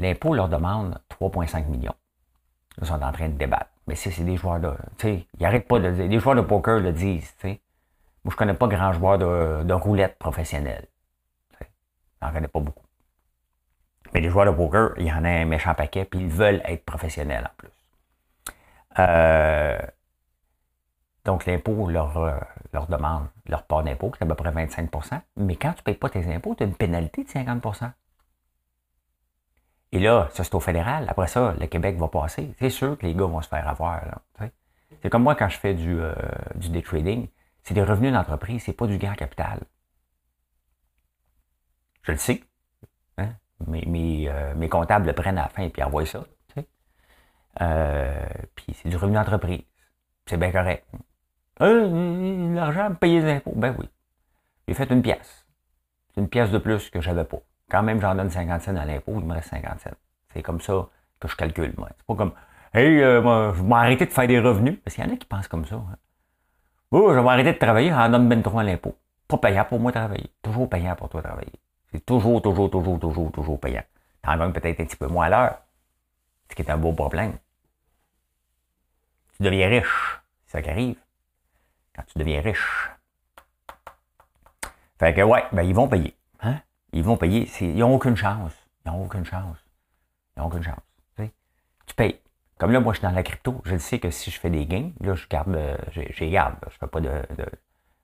l'impôt 0.00 0.34
leur 0.34 0.48
demande 0.48 0.98
3,5 1.10 1.66
millions. 1.66 1.94
Ils 2.80 2.86
sont 2.86 3.02
en 3.02 3.12
train 3.12 3.28
de 3.28 3.36
débattre. 3.36 3.70
Mais 3.86 3.96
c'est 3.96 4.22
des 4.22 4.36
joueurs 4.36 4.60
de. 4.60 4.72
Ils 5.04 5.26
n'arrêtent 5.40 5.66
pas 5.66 5.80
de 5.80 5.90
dire. 5.90 6.06
Les 6.06 6.20
joueurs 6.20 6.36
de 6.36 6.40
poker 6.42 6.78
le 6.78 6.92
disent. 6.92 7.34
Moi, 8.24 8.30
je 8.30 8.36
connais 8.36 8.54
pas 8.54 8.68
grand 8.68 8.92
joueur 8.92 9.18
de, 9.18 9.64
de 9.64 9.72
roulette 9.72 10.18
professionnelle. 10.18 10.86
J'en 12.22 12.32
connais 12.32 12.48
pas 12.48 12.60
beaucoup. 12.60 12.86
Mais 14.14 14.20
les 14.20 14.28
joueurs 14.28 14.46
de 14.46 14.50
poker, 14.50 14.92
il 14.98 15.06
y 15.06 15.12
en 15.12 15.24
a 15.24 15.28
un 15.28 15.44
méchant 15.44 15.74
paquet, 15.74 16.04
puis 16.04 16.20
ils 16.20 16.28
veulent 16.28 16.62
être 16.64 16.84
professionnels 16.84 17.50
en 17.50 17.54
plus. 17.56 17.70
Euh, 18.98 19.78
donc, 21.24 21.46
l'impôt 21.46 21.88
leur, 21.88 22.16
euh, 22.18 22.38
leur 22.72 22.86
demande 22.86 23.26
leur 23.46 23.62
part 23.64 23.82
d'impôt, 23.82 24.12
c'est 24.18 24.24
à 24.24 24.26
peu 24.26 24.34
près 24.34 24.50
25% 24.50 25.20
Mais 25.36 25.56
quand 25.56 25.72
tu 25.72 25.80
ne 25.80 25.82
payes 25.84 25.94
pas 25.94 26.10
tes 26.10 26.26
impôts, 26.32 26.54
tu 26.54 26.64
as 26.64 26.66
une 26.66 26.74
pénalité 26.74 27.24
de 27.24 27.28
50% 27.28 27.90
Et 29.92 29.98
là, 30.00 30.28
ça, 30.32 30.44
c'est 30.44 30.54
au 30.54 30.60
fédéral. 30.60 31.06
Après 31.08 31.28
ça, 31.28 31.54
le 31.58 31.66
Québec 31.66 31.96
va 31.96 32.08
passer. 32.08 32.52
C'est 32.58 32.70
sûr 32.70 32.98
que 32.98 33.06
les 33.06 33.14
gars 33.14 33.26
vont 33.26 33.40
se 33.40 33.48
faire 33.48 33.66
avoir. 33.68 34.02
C'est 35.00 35.10
comme 35.10 35.22
moi 35.22 35.34
quand 35.34 35.48
je 35.48 35.58
fais 35.58 35.74
du, 35.74 36.00
euh, 36.00 36.14
du 36.54 36.68
day 36.68 36.82
trading. 36.82 37.28
C'est 37.62 37.74
des 37.74 37.82
revenus 37.82 38.12
d'entreprise, 38.12 38.62
c'est 38.64 38.72
pas 38.72 38.86
du 38.86 38.98
gain 38.98 39.14
capital. 39.14 39.60
Je 42.02 42.12
le 42.12 42.18
sais. 42.18 42.42
Hein? 43.18 43.30
Mes, 43.66 44.28
euh, 44.28 44.54
mes, 44.56 44.68
comptables 44.68 45.06
le 45.06 45.12
prennent 45.12 45.38
à 45.38 45.42
la 45.42 45.48
fin 45.48 45.62
et 45.62 45.70
puis 45.70 45.82
envoient 45.82 46.06
ça. 46.06 46.24
Euh, 47.60 48.26
puis 48.54 48.72
c'est 48.72 48.88
du 48.88 48.96
revenu 48.96 49.14
d'entreprise. 49.14 49.60
C'est 50.24 50.38
bien 50.38 50.50
correct. 50.50 50.86
Euh, 51.60 52.54
l'argent 52.54 52.88
me 52.88 52.94
payer 52.94 53.20
les 53.20 53.32
impôts. 53.32 53.52
Ben 53.54 53.76
oui. 53.78 53.86
J'ai 54.66 54.72
fait 54.72 54.90
une 54.90 55.02
pièce. 55.02 55.46
C'est 56.08 56.22
une 56.22 56.30
pièce 56.30 56.50
de 56.50 56.56
plus 56.56 56.88
que 56.88 57.02
j'avais 57.02 57.24
pas. 57.24 57.40
Quand 57.70 57.82
même, 57.82 58.00
j'en 58.00 58.14
donne 58.14 58.30
50 58.30 58.62
cents 58.62 58.76
à 58.76 58.86
l'impôt, 58.86 59.16
il 59.18 59.26
me 59.26 59.34
reste 59.34 59.50
50 59.50 59.80
cents. 59.80 59.90
C'est 60.32 60.42
comme 60.42 60.62
ça 60.62 60.88
que 61.20 61.28
je 61.28 61.36
calcule, 61.36 61.74
moi. 61.76 61.90
C'est 61.94 62.06
pas 62.06 62.14
comme 62.14 62.32
Hey, 62.72 63.02
m'arrêter 63.62 64.06
de 64.06 64.12
faire 64.12 64.26
des 64.26 64.40
revenus. 64.40 64.78
Parce 64.82 64.96
qu'il 64.96 65.04
y 65.04 65.06
en 65.06 65.12
a 65.12 65.16
qui 65.16 65.26
pensent 65.26 65.48
comme 65.48 65.66
ça. 65.66 65.76
Hein. 65.76 65.96
Oh, 66.94 67.14
je 67.14 67.18
vais 67.18 67.28
arrêter 67.28 67.54
de 67.54 67.58
travailler, 67.58 67.90
en 67.92 68.08
donne 68.10 68.28
ben 68.28 68.42
trop 68.42 68.58
à 68.58 68.64
l'impôt. 68.64 68.94
pas 69.26 69.38
payant 69.38 69.64
pour 69.64 69.80
moi 69.80 69.92
travailler. 69.92 70.30
Toujours 70.42 70.68
payant 70.68 70.94
pour 70.94 71.08
toi 71.08 71.22
travailler. 71.22 71.52
C'est 71.90 72.04
toujours, 72.04 72.42
toujours, 72.42 72.70
toujours, 72.70 73.00
toujours, 73.00 73.32
toujours 73.32 73.58
payant. 73.58 73.82
T'en 74.20 74.36
gagnes 74.36 74.52
peut-être 74.52 74.78
un 74.80 74.84
petit 74.84 74.96
peu 74.96 75.06
moins 75.06 75.26
à 75.26 75.30
l'heure. 75.30 75.58
Ce 76.50 76.54
qui 76.54 76.60
est 76.60 76.70
un 76.70 76.76
beau 76.76 76.92
problème. 76.92 77.32
Tu 79.36 79.42
deviens 79.42 79.68
riche. 79.68 80.20
C'est 80.44 80.58
ça 80.58 80.62
qui 80.62 80.68
arrive. 80.68 80.96
Quand 81.96 82.02
tu 82.06 82.18
deviens 82.18 82.42
riche. 82.42 82.90
Fait 84.98 85.14
que 85.14 85.22
ouais, 85.22 85.44
ben 85.50 85.62
ils 85.62 85.74
vont 85.74 85.88
payer. 85.88 86.14
Hein? 86.42 86.60
Ils 86.92 87.02
vont 87.02 87.16
payer. 87.16 87.50
Ils 87.62 87.78
n'ont 87.78 87.94
aucune 87.94 88.16
chance. 88.16 88.52
Ils 88.84 88.92
n'ont 88.92 89.02
aucune 89.04 89.24
chance. 89.24 89.56
Ils 90.36 90.40
n'ont 90.40 90.46
aucune 90.48 90.62
chance. 90.62 90.76
Tu 91.86 91.94
payes. 91.94 92.21
Comme 92.62 92.70
là, 92.70 92.78
moi, 92.78 92.92
je 92.92 93.00
suis 93.00 93.08
dans 93.08 93.12
la 93.12 93.24
crypto. 93.24 93.60
Je 93.64 93.76
sais 93.76 93.98
que 93.98 94.12
si 94.12 94.30
je 94.30 94.38
fais 94.38 94.48
des 94.48 94.66
gains, 94.66 94.92
là, 95.00 95.16
je 95.16 95.26
garde, 95.26 95.52
euh, 95.56 95.76
je, 95.90 96.24
garde. 96.26 96.54
Je 96.70 96.78
fais 96.78 96.86
pas 96.86 97.00
de, 97.00 97.10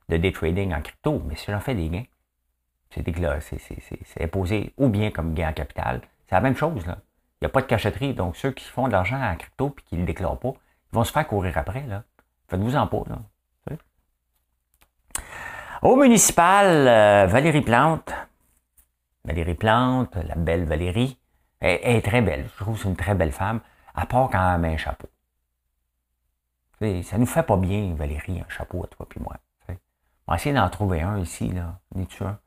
de, 0.09 0.17
day 0.17 0.33
trading 0.33 0.75
en 0.75 0.81
crypto, 0.81 1.23
mais 1.25 1.37
si 1.37 1.53
j'en 1.53 1.61
fais 1.61 1.77
des 1.77 1.89
gains, 1.89 2.07
c'est 2.91 3.05
c'est 3.41 4.21
imposé 4.21 4.75
ou 4.77 4.89
bien 4.89 5.13
comme 5.13 5.33
gain 5.33 5.51
en 5.51 5.53
capital. 5.53 6.01
C'est 6.27 6.35
la 6.35 6.41
même 6.41 6.57
chose, 6.57 6.85
là. 6.87 6.99
Il 7.41 7.45
n'y 7.45 7.47
a 7.47 7.51
pas 7.51 7.61
de 7.61 7.67
cachetterie. 7.67 8.15
Donc, 8.15 8.35
ceux 8.35 8.51
qui 8.51 8.65
font 8.65 8.89
de 8.89 8.93
l'argent 8.93 9.23
en 9.23 9.37
crypto 9.37 9.77
et 9.79 9.83
qui 9.83 9.95
ne 9.95 10.01
le 10.01 10.07
déclarent 10.07 10.41
pas, 10.41 10.55
ils 10.93 10.97
vont 10.97 11.05
se 11.05 11.13
faire 11.13 11.29
courir 11.29 11.57
après. 11.57 11.85
Faites-vous 12.49 12.75
en 12.75 12.89
pas, 12.89 13.05
là. 13.09 13.77
Au 15.83 15.95
municipal, 15.95 16.67
euh, 16.67 17.27
Valérie 17.27 17.63
Plante, 17.63 18.13
Valérie 19.25 19.55
Plante, 19.55 20.17
la 20.17 20.35
belle 20.35 20.65
Valérie, 20.65 21.17
elle, 21.61 21.79
est 21.85 22.03
très 22.03 22.23
belle. 22.23 22.49
Je 22.57 22.65
trouve 22.65 22.75
que 22.75 22.83
c'est 22.83 22.89
une 22.89 22.97
très 22.97 23.15
belle 23.15 23.31
femme, 23.31 23.61
à 23.99 24.07
part 24.07 24.31
quand 24.31 24.55
elle 24.55 24.61
met 24.61 24.75
un 24.75 24.77
chapeau. 24.77 25.09
ça 26.81 27.19
nous 27.19 27.27
fait 27.27 27.43
pas 27.43 27.57
bien, 27.57 27.95
Valérie, 27.95 28.41
un 28.41 28.49
chapeau 28.49 28.85
à 28.85 28.87
toi 28.87 29.07
puis 29.09 29.21
moi. 29.21 29.37
On 30.27 30.33
va 30.33 30.37
essayer 30.37 30.55
d'en 30.55 30.69
trouver 30.69 31.01
un 31.01 31.19
ici, 31.19 31.49
là. 31.49 31.81
tu 32.09 32.23
un? 32.23 32.39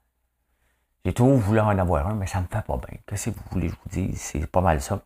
J'ai 1.04 1.14
toujours 1.14 1.38
voulu 1.38 1.60
en 1.60 1.78
avoir 1.80 2.08
un, 2.08 2.14
mais 2.14 2.28
ça 2.28 2.40
me 2.40 2.46
fait 2.46 2.64
pas 2.64 2.78
bien. 2.78 3.00
Qu'est-ce 3.08 3.32
que 3.32 3.36
vous 3.36 3.44
voulez 3.52 3.70
que 3.70 3.74
je 3.74 3.80
vous 3.80 3.90
dise? 3.90 4.22
C'est 4.22 4.46
pas 4.46 4.62
mal 4.62 4.82
ça. 4.82 5.02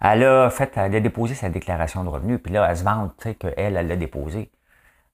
Elle 0.00 0.24
a 0.24 0.50
fait, 0.50 0.76
elle 0.76 0.96
a 0.96 1.00
déposé 1.00 1.36
sa 1.36 1.48
déclaration 1.50 2.02
de 2.02 2.08
revenus, 2.08 2.40
puis 2.42 2.52
là, 2.52 2.66
elle 2.68 2.76
se 2.76 2.82
vante, 2.82 3.16
qu'elle, 3.38 3.54
elle 3.56 3.86
l'a 3.86 3.96
déposé. 3.96 4.50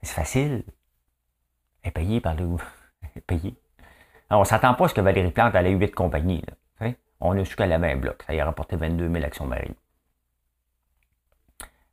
C'est 0.01 0.15
facile. 0.15 0.65
Elle 1.83 1.89
est 1.89 1.93
payée 1.93 2.21
par 2.21 2.35
le... 2.35 2.47
Elle 3.03 3.11
est 3.17 3.21
payée. 3.21 3.55
Alors, 4.31 4.41
on 4.41 4.45
s'attend 4.45 4.73
pas 4.75 4.87
à 4.87 4.89
ce 4.89 4.95
que 4.95 5.01
Valérie 5.03 5.33
Plante, 5.33 5.55
elle 5.55 5.67
ait 5.67 5.73
huit 5.73 5.95
compagnies, 5.95 6.43
là. 6.49 6.55
On 7.25 7.39
a 7.39 7.45
su 7.45 7.55
qu'elle 7.55 7.73
avait 7.73 7.93
un 7.93 7.97
bloc. 7.97 8.25
Ça 8.27 8.35
y 8.35 8.41
a 8.41 8.45
rapporté 8.45 8.75
22 8.75 9.13
000 9.13 9.25
actions 9.25 9.47
marines. 9.47 9.75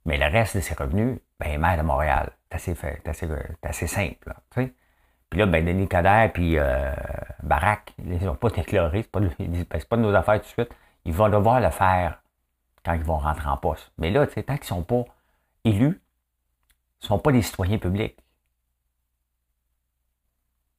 Mais 0.05 0.17
le 0.17 0.25
reste 0.25 0.57
de 0.57 0.62
ses 0.62 0.73
revenus, 0.73 1.19
ben, 1.39 1.59
mère 1.59 1.77
de 1.77 1.83
Montréal. 1.83 2.31
C'est 2.57 2.71
assez, 2.71 2.99
assez, 3.05 3.27
assez 3.62 3.88
simple. 3.88 4.33
Puis 5.29 5.39
là, 5.39 5.45
ben, 5.45 5.63
Denis 5.63 5.88
Coderre 5.88 6.31
puis 6.33 6.57
euh, 6.57 6.91
Barack, 7.43 7.93
ils 7.99 8.23
n'ont 8.23 8.35
pas 8.35 8.49
déclaré, 8.49 9.03
c'est 9.03 9.12
pas, 9.12 9.19
ben, 9.19 9.65
pas 9.89 9.97
de 9.97 10.01
nos 10.01 10.15
affaires 10.15 10.41
tout 10.41 10.47
de 10.47 10.51
suite. 10.51 10.69
Ils 11.05 11.13
vont 11.13 11.29
devoir 11.29 11.59
le 11.59 11.69
faire 11.69 12.21
quand 12.83 12.93
ils 12.93 13.03
vont 13.03 13.17
rentrer 13.17 13.47
en 13.47 13.57
poste. 13.57 13.91
Mais 13.97 14.09
là, 14.09 14.25
tant 14.25 14.41
qu'ils 14.41 14.53
ne 14.53 14.63
sont 14.63 14.83
pas 14.83 15.05
élus, 15.63 16.01
ils 17.01 17.03
ne 17.03 17.07
sont 17.07 17.19
pas 17.19 17.31
des 17.31 17.41
citoyens 17.41 17.77
publics. 17.77 18.17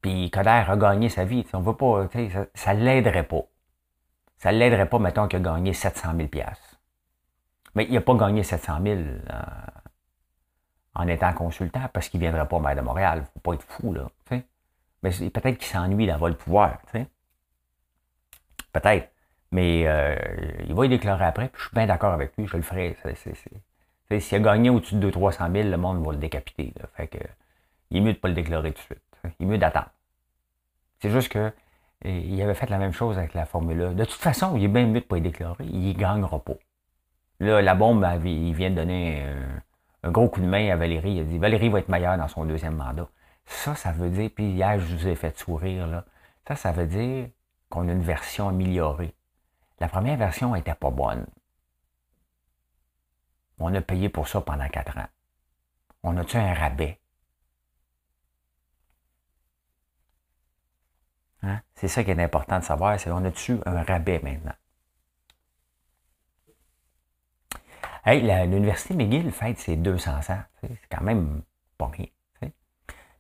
Puis 0.03 0.31
Coderre 0.31 0.71
a 0.71 0.77
gagné 0.77 1.09
sa 1.09 1.25
vie. 1.25 1.47
On 1.53 1.61
veut 1.61 1.77
pas, 1.77 2.09
ça 2.55 2.75
ne 2.75 2.85
l'aiderait 2.85 3.25
pas. 3.25 3.43
Ça 4.39 4.53
ne 4.53 4.59
l'aiderait 4.59 4.89
pas, 4.89 4.99
mettons, 4.99 5.29
qu'il 5.29 5.39
a 5.39 5.53
gagné 5.53 5.73
700 5.73 6.17
000 6.17 6.29
Mais 7.75 7.85
il 7.85 7.95
n'a 7.95 8.01
pas 8.01 8.15
gagné 8.15 8.43
700 8.43 8.79
000 8.83 8.99
euh, 8.99 9.13
en 10.95 11.07
étant 11.07 11.33
consultant 11.33 11.89
parce 11.93 12.09
qu'il 12.09 12.21
ne 12.21 12.27
viendrait 12.27 12.49
pas 12.49 12.59
maire 12.59 12.77
de 12.77 12.81
Montréal. 12.81 13.19
Il 13.19 13.21
ne 13.23 13.27
faut 13.27 13.41
pas 13.41 13.55
être 13.55 13.65
fou, 13.65 13.93
là. 13.93 14.09
Mais 15.03 15.11
peut-être 15.11 15.57
qu'il 15.57 15.69
s'ennuie 15.69 16.07
d'avoir 16.07 16.29
le 16.29 16.37
pouvoir. 16.37 16.79
Peut-être. 18.73 19.11
Mais 19.51 19.85
euh, 19.87 20.15
il 20.69 20.75
va 20.75 20.87
y 20.87 20.89
déclarer 20.89 21.25
après, 21.25 21.49
puis 21.49 21.59
je 21.61 21.67
suis 21.69 21.75
bien 21.75 21.87
d'accord 21.87 22.13
avec 22.13 22.37
lui, 22.37 22.47
je 22.47 22.57
le 22.57 22.63
ferai. 22.63 22.97
S'il 24.21 24.37
a 24.37 24.41
gagné 24.41 24.71
au-dessus 24.71 24.97
de 24.97 25.11
200 25.11 25.51
000, 25.53 25.69
le 25.69 25.77
monde 25.77 26.05
va 26.05 26.13
le 26.13 26.19
décapiter. 26.19 26.73
Fait 26.95 27.09
que, 27.09 27.19
il 27.91 27.97
est 27.97 28.01
mieux 28.01 28.13
de 28.13 28.17
ne 28.17 28.21
pas 28.21 28.29
le 28.29 28.35
déclarer 28.35 28.73
tout 28.73 28.81
de 28.81 28.85
suite. 28.85 29.35
Il 29.41 29.47
est 29.47 29.49
mieux 29.49 29.59
d'attendre. 29.59 29.91
C'est 31.01 31.11
juste 31.11 31.31
que 31.31 31.53
il 32.05 32.41
avait 32.41 32.55
fait 32.55 32.71
la 32.71 32.79
même 32.79 32.93
chose 32.93 33.19
avec 33.19 33.35
la 33.35 33.45
Formule 33.45 33.83
1. 33.83 33.93
De 33.93 34.05
toute 34.05 34.21
façon, 34.21 34.57
il 34.57 34.65
est 34.65 34.69
bien 34.69 34.87
mieux 34.87 34.93
de 34.93 34.95
ne 34.97 35.01
pas 35.01 35.19
y 35.19 35.21
déclarer. 35.21 35.65
Il 35.65 35.89
ne 35.89 35.93
gagnera 35.93 36.39
pas. 36.39 36.55
Là, 37.41 37.63
la 37.63 37.75
bombe, 37.75 38.07
il 38.25 38.53
vient 38.55 38.71
de 38.71 38.77
donner 38.77 39.25
un, 40.03 40.11
gros 40.11 40.29
coup 40.29 40.41
de 40.41 40.47
main 40.47 40.71
à 40.71 40.77
Valérie. 40.77 41.15
Il 41.15 41.21
a 41.21 41.25
dit 41.25 41.39
Valérie 41.39 41.71
va 41.71 41.79
être 41.79 41.89
meilleure 41.89 42.19
dans 42.19 42.29
son 42.29 42.45
deuxième 42.45 42.77
mandat. 42.77 43.09
Ça, 43.47 43.75
ça 43.75 43.93
veut 43.93 44.11
dire, 44.11 44.31
puis 44.35 44.51
hier, 44.53 44.79
je 44.79 44.95
vous 44.95 45.09
ai 45.09 45.17
fait 45.17 45.37
sourire, 45.37 45.87
là. 45.87 46.05
Ça, 46.47 46.57
ça 46.57 46.73
veut 46.73 46.87
dire 46.87 47.29
qu'on 47.69 47.89
a 47.89 47.93
une 47.93 48.03
version 48.03 48.49
améliorée. 48.49 49.15
La 49.79 49.89
première 49.89 50.17
version 50.19 50.55
n'était 50.55 50.75
pas 50.75 50.91
bonne. 50.91 51.27
On 53.59 53.75
a 53.75 53.81
payé 53.81 54.09
pour 54.09 54.29
ça 54.29 54.41
pendant 54.41 54.69
quatre 54.69 54.99
ans. 54.99 55.09
On 56.03 56.17
a-tu 56.17 56.37
un 56.37 56.55
rabais? 56.55 57.01
Hein? 61.43 61.61
C'est 61.75 61.89
ça 61.89 62.05
qui 62.05 62.11
est 62.11 62.23
important 62.23 62.59
de 62.59 62.65
savoir, 62.65 62.99
c'est 63.01 63.11
qu'on 63.11 63.25
a-tu 63.25 63.59
un 63.65 63.83
rabais 63.83 64.21
maintenant? 64.23 64.55
Hey, 68.05 68.23
l'Université 68.23 68.95
McGill 68.95 69.31
fête 69.31 69.59
ses 69.59 69.77
200 69.77 70.11
ans. 70.31 70.43
C'est 70.61 70.79
quand 70.91 71.03
même 71.03 71.43
pas 71.77 71.89
rien. 71.89 72.07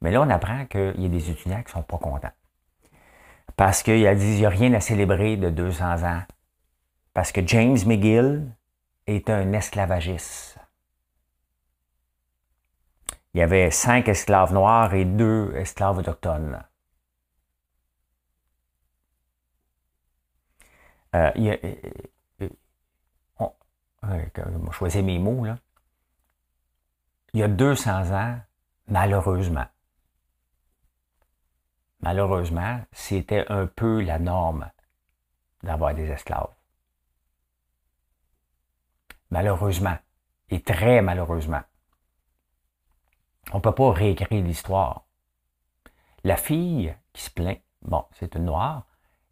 Mais 0.00 0.10
là, 0.10 0.22
on 0.22 0.30
apprend 0.30 0.64
qu'il 0.66 0.98
y 0.98 1.04
a 1.04 1.08
des 1.08 1.30
étudiants 1.30 1.62
qui 1.62 1.72
sont 1.72 1.82
pas 1.82 1.98
contents. 1.98 2.32
Parce 3.56 3.82
qu'il 3.82 4.06
a 4.06 4.14
dit 4.14 4.24
qu'il 4.24 4.36
n'y 4.36 4.46
a 4.46 4.50
rien 4.50 4.72
à 4.72 4.80
célébrer 4.80 5.36
de 5.36 5.50
200 5.50 6.04
ans. 6.04 6.22
Parce 7.12 7.32
que 7.32 7.46
James 7.46 7.76
McGill 7.86 8.50
est 9.06 9.28
un 9.28 9.52
esclavagiste. 9.52 10.58
Il 13.34 13.40
y 13.40 13.42
avait 13.42 13.70
cinq 13.70 14.08
esclaves 14.08 14.52
noirs 14.52 14.94
et 14.94 15.04
deux 15.04 15.54
esclaves 15.54 15.98
autochtones. 15.98 16.62
Euh, 21.14 21.30
il 21.34 21.44
y 21.44 21.50
a, 21.50 21.56
choisir 24.72 25.02
mes 25.02 25.18
mots, 25.18 25.44
là. 25.44 25.58
Il 27.32 27.40
y 27.40 27.42
a 27.42 27.48
200 27.48 28.10
ans, 28.12 28.40
malheureusement, 28.88 29.66
malheureusement, 32.00 32.80
c'était 32.92 33.46
un 33.48 33.66
peu 33.66 34.00
la 34.00 34.18
norme 34.18 34.70
d'avoir 35.62 35.94
des 35.94 36.08
esclaves. 36.08 36.54
Malheureusement, 39.30 39.96
et 40.48 40.60
très 40.60 41.02
malheureusement. 41.02 41.62
On 43.52 43.58
ne 43.58 43.62
peut 43.62 43.74
pas 43.74 43.92
réécrire 43.92 44.42
l'histoire. 44.42 45.06
La 46.24 46.36
fille 46.36 46.94
qui 47.12 47.22
se 47.22 47.30
plaint, 47.30 47.60
bon, 47.82 48.04
c'est 48.12 48.34
une 48.34 48.46
noire, 48.46 48.86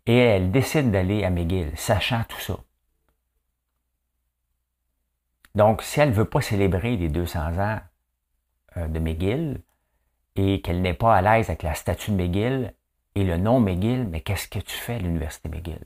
et 0.06 0.16
elle 0.16 0.50
décide 0.50 0.90
d'aller 0.90 1.24
à 1.24 1.30
McGill, 1.30 1.76
sachant 1.76 2.24
tout 2.24 2.40
ça. 2.40 2.56
Donc, 5.54 5.82
si 5.82 6.00
elle 6.00 6.10
ne 6.10 6.14
veut 6.14 6.24
pas 6.24 6.40
célébrer 6.40 6.96
les 6.96 7.08
200 7.08 7.58
ans 7.58 7.80
euh, 8.76 8.86
de 8.88 8.98
McGill 8.98 9.60
et 10.36 10.60
qu'elle 10.60 10.82
n'est 10.82 10.94
pas 10.94 11.16
à 11.16 11.22
l'aise 11.22 11.48
avec 11.48 11.62
la 11.62 11.74
statue 11.74 12.12
de 12.12 12.16
McGill 12.16 12.74
et 13.14 13.24
le 13.24 13.36
nom 13.36 13.60
McGill, 13.60 14.06
mais 14.08 14.20
qu'est-ce 14.20 14.48
que 14.48 14.58
tu 14.58 14.76
fais 14.76 14.94
à 14.94 14.98
l'Université 14.98 15.48
McGill? 15.48 15.84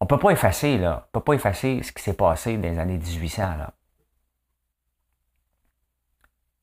On 0.00 0.04
ne 0.04 0.08
peut 0.08 0.18
pas 0.18 0.30
effacer, 0.30 0.76
là. 0.76 1.06
On 1.06 1.18
ne 1.18 1.20
peut 1.20 1.24
pas 1.24 1.32
effacer 1.34 1.82
ce 1.82 1.92
qui 1.92 2.02
s'est 2.02 2.14
passé 2.14 2.56
dans 2.56 2.68
les 2.68 2.78
années 2.78 2.98
1800, 2.98 3.42
là. 3.56 3.74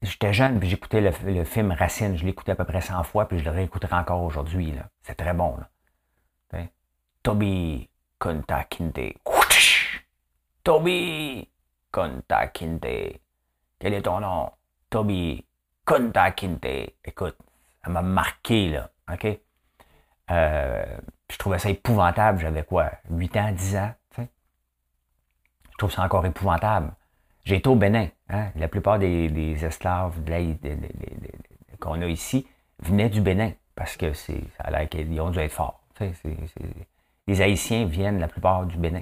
J'étais 0.03 0.33
jeune, 0.33 0.59
puis 0.59 0.67
j'écoutais 0.67 0.99
le, 0.99 1.43
film 1.43 1.71
Racine. 1.71 2.17
Je 2.17 2.25
l'écoutais 2.25 2.53
à 2.53 2.55
peu 2.55 2.65
près 2.65 2.81
100 2.81 3.03
fois, 3.03 3.27
puis 3.27 3.37
je 3.37 3.45
le 3.45 3.51
réécouterai 3.51 3.95
encore 3.95 4.23
aujourd'hui. 4.23 4.73
C'est 5.03 5.13
très 5.13 5.33
bon. 5.33 5.55
Là. 5.57 5.69
Toby 7.23 7.87
Kontakinte. 8.17 9.13
Toby 10.63 11.49
Kontakinte. 11.91 13.21
Quel 13.79 13.93
est 13.93 14.01
ton 14.01 14.19
nom? 14.19 14.51
Toby 14.89 15.45
Kontakinte. 15.85 16.93
Écoute, 17.03 17.37
ça 17.83 17.89
m'a 17.89 18.01
marqué, 18.01 18.69
là. 18.69 18.89
OK? 19.11 19.27
Euh, 20.31 20.97
je 21.29 21.37
trouvais 21.37 21.59
ça 21.59 21.69
épouvantable. 21.69 22.39
J'avais 22.39 22.63
quoi? 22.63 22.91
8 23.09 23.37
ans, 23.37 23.51
10 23.51 23.75
ans? 23.77 23.93
Je 24.17 25.77
trouve 25.77 25.91
ça 25.91 26.03
encore 26.03 26.25
épouvantable. 26.25 26.93
J'ai 27.43 27.55
été 27.55 27.67
au 27.67 27.75
Bénin. 27.75 28.07
Hein? 28.29 28.51
La 28.55 28.67
plupart 28.67 28.99
des, 28.99 29.65
esclaves 29.65 30.21
qu'on 31.79 32.01
a 32.01 32.05
ici 32.05 32.47
venaient 32.79 33.09
du 33.09 33.21
Bénin 33.21 33.53
parce 33.73 33.97
que 33.97 34.13
c'est, 34.13 34.43
l'air 34.69 34.87
qu'ils 34.89 35.19
ont 35.19 35.31
dû 35.31 35.39
être 35.39 35.51
forts 35.51 35.81
les 37.27 37.41
Haïtiens 37.41 37.85
viennent 37.85 38.19
la 38.19 38.27
plupart 38.27 38.65
du 38.65 38.77
Bénin. 38.77 39.01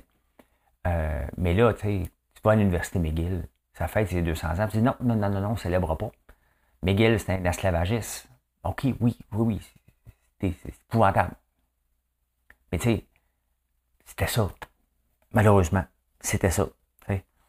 Euh, 0.87 1.27
mais 1.37 1.53
là, 1.53 1.73
tu 1.73 1.81
sais, 1.81 2.11
tu 2.33 2.41
vas 2.43 2.51
à 2.51 2.55
l'Université 2.55 2.99
McGill, 2.99 3.47
ça 3.73 3.87
fête 3.87 4.09
ses 4.09 4.21
200 4.21 4.59
ans, 4.59 4.67
tu 4.67 4.77
dis 4.77 4.83
non, 4.83 4.95
non, 5.01 5.15
non, 5.15 5.29
non, 5.29 5.47
on 5.49 5.51
ne 5.51 5.57
célèbre 5.57 5.95
pas. 5.95 6.11
McGill, 6.83 7.19
c'est 7.19 7.33
un 7.33 7.43
esclavagiste. 7.45 8.29
OK, 8.63 8.83
oui, 8.83 8.95
oui, 8.99 9.17
oui, 9.31 9.61
c'est 10.39 10.53
épouvantable. 10.67 11.33
Mais 12.71 12.77
tu 12.77 12.85
sais, 12.85 13.05
c'était 14.05 14.27
ça. 14.27 14.49
Malheureusement, 15.31 15.83
c'était 16.19 16.51
ça. 16.51 16.67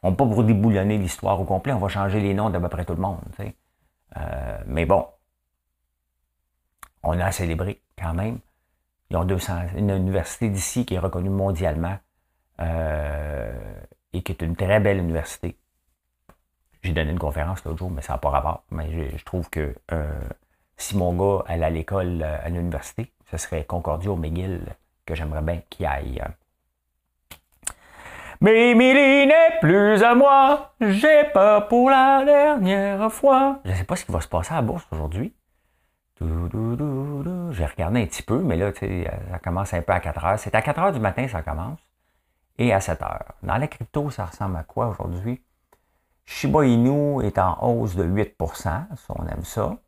On 0.03 0.11
ne 0.11 0.17
peut 0.17 0.25
pas 0.27 0.35
pour 0.35 0.43
l'histoire 0.43 1.41
au 1.41 1.45
complet, 1.45 1.73
on 1.73 1.79
va 1.79 1.89
changer 1.89 2.21
les 2.21 2.33
noms 2.33 2.51
d'à 2.51 2.61
peu 2.61 2.69
près 2.69 2.85
tout 2.85 2.95
le 2.95 3.03
monde. 3.03 3.21
Euh, 4.17 4.59
mais 4.67 4.87
bon, 4.87 5.07
on 7.03 7.19
a 7.19 7.31
célébré 7.33 7.83
quand 7.99 8.15
même. 8.15 8.39
Ils 9.11 9.17
ont 9.17 9.25
200, 9.25 9.77
une 9.77 9.91
université 9.91 10.49
d'ici 10.49 10.87
qui 10.87 10.95
est 10.95 10.99
reconnue 10.99 11.31
mondialement 11.31 11.99
et 12.61 14.23
qui 14.23 14.33
est 14.33 14.43
une 14.43 14.57
très 14.57 14.81
belle 14.81 14.99
université. 14.99 15.57
J'ai 16.83 16.93
donné 16.93 17.11
une 17.11 17.19
conférence 17.19 17.65
l'autre 17.65 17.79
jour, 17.79 17.91
mais 17.91 18.03
ça 18.03 18.15
n'a 18.15 18.19
pas 18.19 18.31
rapport. 18.31 18.65
Mais 18.71 19.17
je, 19.17 19.25
trouve 19.25 19.51
que 19.51 19.75
euh, 19.93 20.21
si 20.77 20.97
mon 20.97 21.13
gars 21.15 21.45
allait 21.47 21.67
à 21.67 21.71
l'école, 21.71 22.23
à 22.23 22.49
l'université, 22.49 23.13
ce 23.31 23.37
serait 23.37 23.65
Concordia 23.65 24.11
au 24.11 24.17
McGill 24.17 24.61
que 25.05 25.15
j'aimerais 25.15 25.43
bien 25.43 25.61
qu'il 25.69 25.87
aille. 25.87 26.23
Mais 28.41 28.71
Émilie 28.71 29.27
n'est 29.27 29.59
plus 29.61 30.03
à 30.03 30.15
moi, 30.15 30.73
j'ai 30.81 31.25
peur 31.25 31.69
pour 31.69 31.91
la 31.91 32.25
dernière 32.25 33.13
fois. 33.13 33.61
Je 33.67 33.71
ne 33.71 33.77
sais 33.77 33.85
pas 33.85 33.97
ce 33.97 34.07
qui 34.07 34.13
va 34.13 34.23
se 34.23 34.29
passer 34.29 34.53
à 34.53 34.57
la 34.57 34.63
bourse 34.63 34.87
aujourd'hui. 34.91 35.35
J'ai 36.23 37.67
regardé 37.67 38.03
un 38.03 38.07
petit 38.07 38.23
peu, 38.23 38.39
mais 38.39 38.57
là, 38.57 38.73
ça 38.73 39.39
commence 39.41 39.75
un 39.75 39.83
peu 39.83 39.93
à 39.93 40.01
4 40.01 40.25
heures. 40.25 40.39
C'est 40.39 40.55
à 40.55 40.63
4 40.63 40.79
heures 40.81 40.93
du 40.93 41.01
matin, 41.01 41.29
ça 41.29 41.43
commence. 41.43 41.79
Et 42.61 42.75
à 42.75 42.81
7 42.81 43.01
heures. 43.03 43.35
Dans 43.43 43.57
la 43.57 43.67
crypto, 43.69 44.11
ça 44.11 44.27
ressemble 44.27 44.57
à 44.57 44.65
quoi 44.65 44.89
aujourd'hui? 44.89 45.43
Shiba 46.27 46.67
Inu 46.67 47.25
est 47.25 47.39
en 47.39 47.59
hausse 47.63 47.97
de 47.97 48.05
8% 48.05 48.87
on 49.09 49.27
aime 49.27 49.45
ça. 49.45 49.79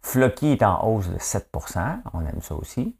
Flocky 0.00 0.52
est 0.52 0.62
en 0.62 0.82
hausse 0.86 1.08
de 1.08 1.18
7% 1.18 2.00
on 2.14 2.24
aime 2.24 2.40
ça 2.40 2.54
aussi. 2.54 2.96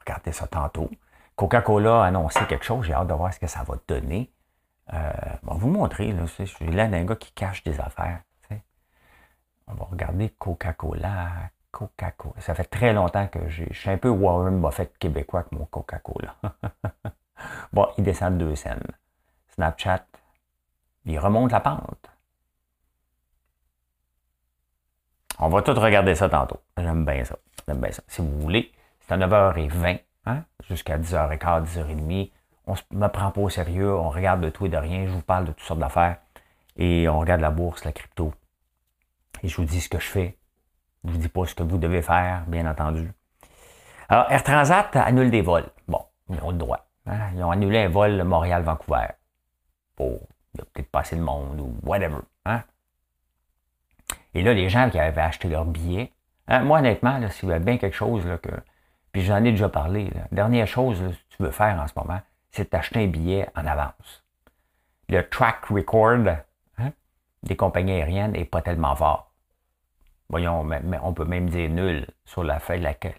Regardez 0.00 0.32
ça 0.32 0.46
tantôt. 0.46 0.90
Coca-Cola 1.36 2.02
a 2.02 2.06
annoncé 2.06 2.44
quelque 2.46 2.66
chose, 2.66 2.84
j'ai 2.84 2.92
hâte 2.92 3.08
de 3.08 3.14
voir 3.14 3.32
ce 3.32 3.40
que 3.40 3.46
ça 3.46 3.62
va 3.62 3.76
donner. 3.88 4.30
Euh, 4.92 5.12
on 5.44 5.54
va 5.54 5.58
vous 5.58 5.70
montrer, 5.70 6.12
là, 6.12 6.26
je 6.26 6.44
suis 6.44 6.66
gars 6.66 7.16
qui 7.16 7.32
cache 7.32 7.62
des 7.64 7.80
affaires. 7.80 8.22
On 9.68 9.74
va 9.74 9.84
regarder 9.84 10.28
Coca-Cola. 10.28 11.50
Coca-Cola. 11.86 12.40
Ça 12.40 12.54
fait 12.54 12.64
très 12.64 12.92
longtemps 12.92 13.26
que 13.28 13.48
je 13.48 13.64
suis 13.72 13.90
un 13.90 13.96
peu 13.96 14.08
Warren 14.08 14.60
Buffett 14.60 14.96
québécois 14.98 15.40
avec 15.40 15.52
mon 15.52 15.64
Coca-Cola. 15.66 16.36
bon, 17.72 17.88
il 17.98 18.04
descend 18.04 18.38
de 18.38 18.44
deux 18.44 18.54
scènes. 18.54 18.82
Snapchat, 19.54 20.06
il 21.04 21.18
remonte 21.18 21.52
la 21.52 21.60
pente. 21.60 22.10
On 25.38 25.48
va 25.48 25.62
tout 25.62 25.74
regarder 25.74 26.14
ça 26.14 26.28
tantôt. 26.28 26.60
J'aime 26.76 27.04
bien 27.04 27.24
ça. 27.24 27.36
J'aime 27.66 27.80
bien 27.80 27.90
ça. 27.90 28.02
Si 28.06 28.20
vous 28.20 28.40
voulez, 28.40 28.72
c'est 29.00 29.14
à 29.14 29.16
9h20 29.18 30.00
hein, 30.26 30.44
jusqu'à 30.68 30.98
10h15, 30.98 31.64
10h30. 31.64 32.30
On 32.66 32.74
ne 32.92 32.98
me 32.98 33.08
prend 33.08 33.30
pas 33.32 33.40
au 33.40 33.48
sérieux, 33.48 33.92
on 33.92 34.08
regarde 34.08 34.40
de 34.40 34.50
tout 34.50 34.66
et 34.66 34.68
de 34.68 34.76
rien, 34.76 35.06
je 35.06 35.10
vous 35.10 35.22
parle 35.22 35.46
de 35.46 35.52
toutes 35.52 35.66
sortes 35.66 35.80
d'affaires 35.80 36.18
et 36.76 37.08
on 37.08 37.18
regarde 37.18 37.40
la 37.40 37.50
bourse, 37.50 37.84
la 37.84 37.92
crypto. 37.92 38.32
Et 39.42 39.48
je 39.48 39.56
vous 39.56 39.64
dis 39.64 39.80
ce 39.80 39.88
que 39.88 39.98
je 39.98 40.06
fais. 40.06 40.38
Je 41.04 41.08
ne 41.08 41.14
vous 41.14 41.18
dis 41.18 41.28
pas 41.28 41.46
ce 41.46 41.54
que 41.54 41.62
vous 41.62 41.78
devez 41.78 42.02
faire, 42.02 42.44
bien 42.46 42.70
entendu. 42.70 43.10
Alors, 44.08 44.30
Air 44.30 44.42
Transat 44.42 44.94
annule 44.96 45.30
des 45.30 45.42
vols. 45.42 45.68
Bon, 45.88 46.04
ils 46.30 46.40
ont 46.42 46.50
le 46.50 46.58
droit. 46.58 46.86
Hein. 47.06 47.30
Ils 47.34 47.42
ont 47.42 47.50
annulé 47.50 47.78
un 47.78 47.88
vol 47.88 48.22
Montréal-Vancouver. 48.22 49.08
Pour, 49.96 50.20
il 50.54 50.60
a 50.60 50.64
peut-être 50.64 50.90
pas 50.90 51.00
assez 51.00 51.16
de 51.16 51.22
monde 51.22 51.60
ou 51.60 51.74
whatever. 51.82 52.20
Hein. 52.44 52.62
Et 54.34 54.42
là, 54.42 54.54
les 54.54 54.68
gens 54.68 54.90
qui 54.90 54.98
avaient 54.98 55.20
acheté 55.20 55.48
leur 55.48 55.64
billet, 55.64 56.12
hein, 56.48 56.60
moi 56.60 56.78
honnêtement, 56.78 57.18
s'il 57.30 57.48
y 57.48 57.52
avait 57.52 57.64
bien 57.64 57.78
quelque 57.78 57.96
chose 57.96 58.26
là, 58.26 58.38
que 58.38 58.50
puis 59.12 59.22
j'en 59.22 59.44
ai 59.44 59.50
déjà 59.50 59.68
parlé. 59.68 60.10
Dernière 60.32 60.66
chose 60.66 60.98
que 60.98 61.36
tu 61.36 61.42
veux 61.42 61.50
faire 61.50 61.78
en 61.78 61.86
ce 61.86 61.92
moment, 61.96 62.20
c'est 62.50 62.72
d'acheter 62.72 63.04
un 63.04 63.06
billet 63.06 63.48
en 63.54 63.66
avance. 63.66 64.24
Le 65.08 65.28
track 65.28 65.66
record 65.66 66.26
hein, 66.78 66.92
des 67.42 67.56
compagnies 67.56 67.92
aériennes 67.92 68.32
n'est 68.32 68.46
pas 68.46 68.62
tellement 68.62 68.96
fort. 68.96 69.31
Voyons, 70.28 70.66
on 71.02 71.12
peut 71.12 71.24
même 71.24 71.48
dire 71.48 71.68
nul 71.68 72.06
sur 72.24 72.42
la, 72.42 72.58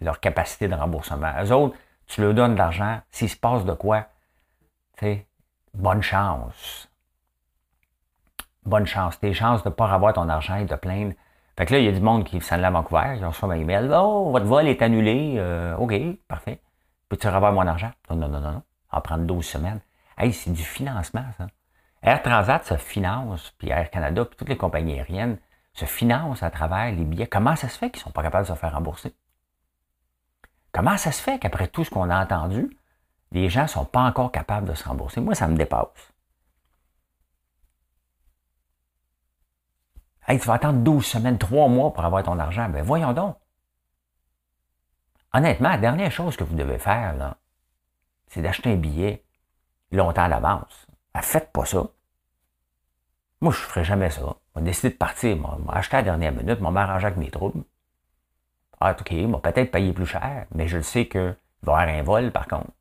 leur 0.02 0.20
capacité 0.20 0.68
de 0.68 0.76
remboursement. 0.76 1.32
Eux 1.44 1.52
autres, 1.52 1.76
tu 2.08 2.22
leur 2.22 2.34
donnes 2.34 2.54
de 2.54 2.58
l'argent, 2.58 3.02
s'il 3.12 3.30
se 3.30 3.38
passe 3.38 3.66
de 3.66 3.74
quoi, 3.74 4.08
tu 4.98 5.06
sais, 5.06 5.28
bonne 5.74 6.02
chance. 6.02 6.90
Bonne 8.66 8.86
chance. 8.86 9.20
Tes 9.20 9.34
chances 9.34 9.64
de 9.64 9.70
ne 9.70 9.74
pas 9.74 9.92
avoir 9.92 10.14
ton 10.14 10.30
argent 10.30 10.56
et 10.56 10.66
de 10.66 10.76
plaindre 10.76 11.14
fait 11.58 11.68
que 11.68 11.74
là, 11.74 11.80
il 11.80 11.86
y 11.86 11.88
a 11.88 11.92
du 11.92 12.02
monde 12.02 12.24
qui 12.24 12.42
s'en 12.42 12.64
à 12.64 12.70
Vancouver, 12.72 13.16
ils 13.18 13.26
reçoivent 13.26 13.52
un 13.52 13.60
email. 13.60 13.90
Oh, 13.94 14.32
votre 14.32 14.46
vol 14.46 14.68
est 14.68 14.82
annulé. 14.82 15.36
Euh, 15.38 15.76
OK, 15.78 15.94
parfait. 16.28 16.60
Peux-tu 17.10 17.28
revoir 17.28 17.54
mon 17.54 17.68
argent? 17.68 17.92
Non, 18.10 18.16
non, 18.16 18.28
non, 18.28 18.40
non, 18.40 18.52
non. 18.54 18.64
En 18.92 19.02
prendre 19.02 19.26
12 19.26 19.46
semaines. 19.46 19.80
Hey, 20.18 20.34
c'est 20.34 20.52
du 20.52 20.64
financement, 20.64 21.26
ça. 21.38 21.48
Air 22.02 22.22
Transat 22.22 22.66
se 22.66 22.76
finance, 22.76 23.54
puis 23.58 23.70
Air 23.70 23.90
Canada, 23.90 24.26
puis 24.26 24.36
toutes 24.36 24.50
les 24.50 24.58
compagnies 24.58 24.96
aériennes 24.96 25.38
se 25.74 25.86
financent 25.86 26.44
à 26.44 26.52
travers 26.52 26.92
les 26.92 27.04
billets. 27.04 27.28
Comment 27.28 27.56
ça 27.56 27.70
se 27.70 27.78
fait 27.78 27.90
qu'ils 27.90 28.00
ne 28.00 28.04
sont 28.04 28.12
pas 28.12 28.24
capables 28.24 28.48
de 28.48 28.54
se 28.54 28.60
faire 28.60 28.74
rembourser? 28.74 29.16
Comment 30.72 30.98
ça 30.98 31.12
se 31.12 31.22
fait 31.22 31.40
qu'après 31.40 31.68
tout 31.68 31.84
ce 31.84 31.90
qu'on 31.90 32.10
a 32.10 32.24
entendu, 32.24 32.78
les 33.32 33.50
gens 33.50 33.64
ne 33.64 33.68
sont 33.68 33.86
pas 33.86 34.02
encore 34.02 34.32
capables 34.32 34.68
de 34.68 34.74
se 34.74 34.84
rembourser? 34.84 35.22
Moi, 35.22 35.36
ça 35.36 35.48
me 35.48 35.56
dépasse. 35.56 36.14
Hey, 40.28 40.40
tu 40.40 40.48
vas 40.48 40.54
attendre 40.54 40.80
12 40.80 41.06
semaines, 41.06 41.38
3 41.38 41.68
mois 41.68 41.92
pour 41.92 42.06
avoir 42.06 42.24
ton 42.24 42.40
argent. 42.40 42.70
Ben 42.70 42.82
voyons 42.82 43.14
donc. 43.14 43.38
Honnêtement, 45.34 45.70
la 45.70 45.78
dernière 45.78 46.12
chose 46.12 46.38
que 46.38 46.44
vous 46.44 46.56
devez 46.56 46.80
faire, 46.80 47.16
là, 47.16 47.38
c'est 48.28 48.42
d'acheter 48.42 48.72
un 48.72 48.78
billet 48.78 49.26
longtemps 49.92 50.24
à 50.24 50.28
l'avance. 50.28 50.88
Ben, 51.14 51.22
faites 51.22 51.52
pas 51.52 51.66
ça. 51.66 51.84
Moi, 53.42 53.52
je 53.52 53.60
ne 53.60 53.66
ferai 53.66 53.84
jamais 53.84 54.10
ça. 54.10 54.36
On 54.56 54.60
va 54.60 54.66
décider 54.66 54.90
de 54.92 54.98
partir, 54.98 55.36
m'a 55.38 55.74
acheter 55.74 55.98
à 55.98 56.00
la 56.02 56.04
dernière 56.04 56.32
minute, 56.32 56.60
m'a 56.60 56.72
m'arranger 56.72 57.08
avec 57.08 57.18
mes 57.18 57.32
troubles. 57.32 57.64
Ah, 58.80 58.96
OK, 59.00 59.12
m'a 59.12 59.40
peut-être 59.40 59.72
payé 59.72 59.94
plus 59.94 60.06
cher, 60.06 60.46
mais 60.54 60.68
je 60.68 60.78
le 60.78 60.84
sais 60.84 61.08
qu'il 61.08 61.36
va 61.64 61.72
y 61.72 61.84
avoir 61.84 61.88
un 61.88 62.04
vol, 62.04 62.32
par 62.32 62.48
contre. 62.48 62.72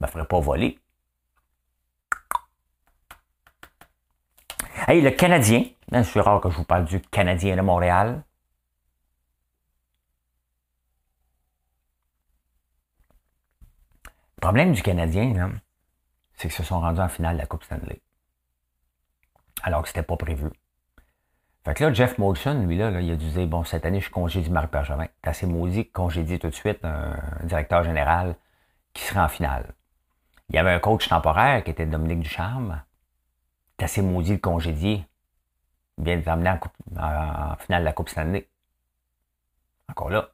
Je 0.00 0.04
ne 0.04 0.06
me 0.06 0.12
ferai 0.12 0.24
pas 0.26 0.40
voler. 0.40 0.78
Hey, 4.86 5.02
le 5.02 5.10
Canadien, 5.10 5.64
hein, 5.92 6.02
c'est 6.02 6.20
rare 6.20 6.40
que 6.40 6.50
je 6.50 6.56
vous 6.56 6.64
parle 6.64 6.84
du 6.86 7.00
Canadien 7.00 7.56
de 7.56 7.62
Montréal. 7.62 8.22
Le 14.36 14.40
problème 14.40 14.72
du 14.72 14.82
Canadien, 14.82 15.60
c'est 16.34 16.48
qu'ils 16.48 16.56
se 16.56 16.62
sont 16.62 16.80
rendus 16.80 17.00
en 17.00 17.08
finale 17.08 17.34
de 17.34 17.40
la 17.40 17.46
Coupe 17.46 17.64
Stanley. 17.64 18.00
Alors 19.62 19.82
que 19.82 19.88
c'était 19.88 20.02
pas 20.02 20.16
prévu. 20.16 20.48
Fait 21.64 21.74
que 21.74 21.84
là, 21.84 21.92
Jeff 21.92 22.18
Molson, 22.18 22.64
lui, 22.66 22.78
là, 22.78 23.00
il 23.00 23.10
a 23.10 23.16
dû 23.16 23.28
dire, 23.28 23.46
bon, 23.46 23.64
cette 23.64 23.84
année, 23.84 24.00
je 24.00 24.10
congédie 24.10 24.50
Marc 24.50 24.72
Bergevin. 24.72 25.06
C'est 25.22 25.30
assez 25.30 25.46
maudit 25.46 25.86
que 25.86 25.92
congédie 25.92 26.38
tout 26.38 26.48
de 26.48 26.54
suite 26.54 26.84
un, 26.84 27.14
directeur 27.44 27.84
général 27.84 28.36
qui 28.94 29.02
sera 29.02 29.24
en 29.24 29.28
finale. 29.28 29.74
Il 30.48 30.56
y 30.56 30.58
avait 30.58 30.72
un 30.72 30.78
coach 30.78 31.08
temporaire 31.08 31.62
qui 31.62 31.70
était 31.70 31.84
Dominique 31.84 32.20
Ducharme. 32.20 32.82
C'est 33.78 33.84
assez 33.84 34.02
maudit 34.02 34.32
le 34.32 34.38
congédier. 34.38 35.04
Il 35.98 36.04
vient 36.04 36.16
de 36.16 36.24
l'emmener 36.24 36.54
en, 36.98 37.56
finale 37.56 37.82
de 37.82 37.84
la 37.84 37.92
Coupe 37.92 38.08
Stanley. 38.08 38.48
Encore 39.90 40.10
là, 40.10 40.30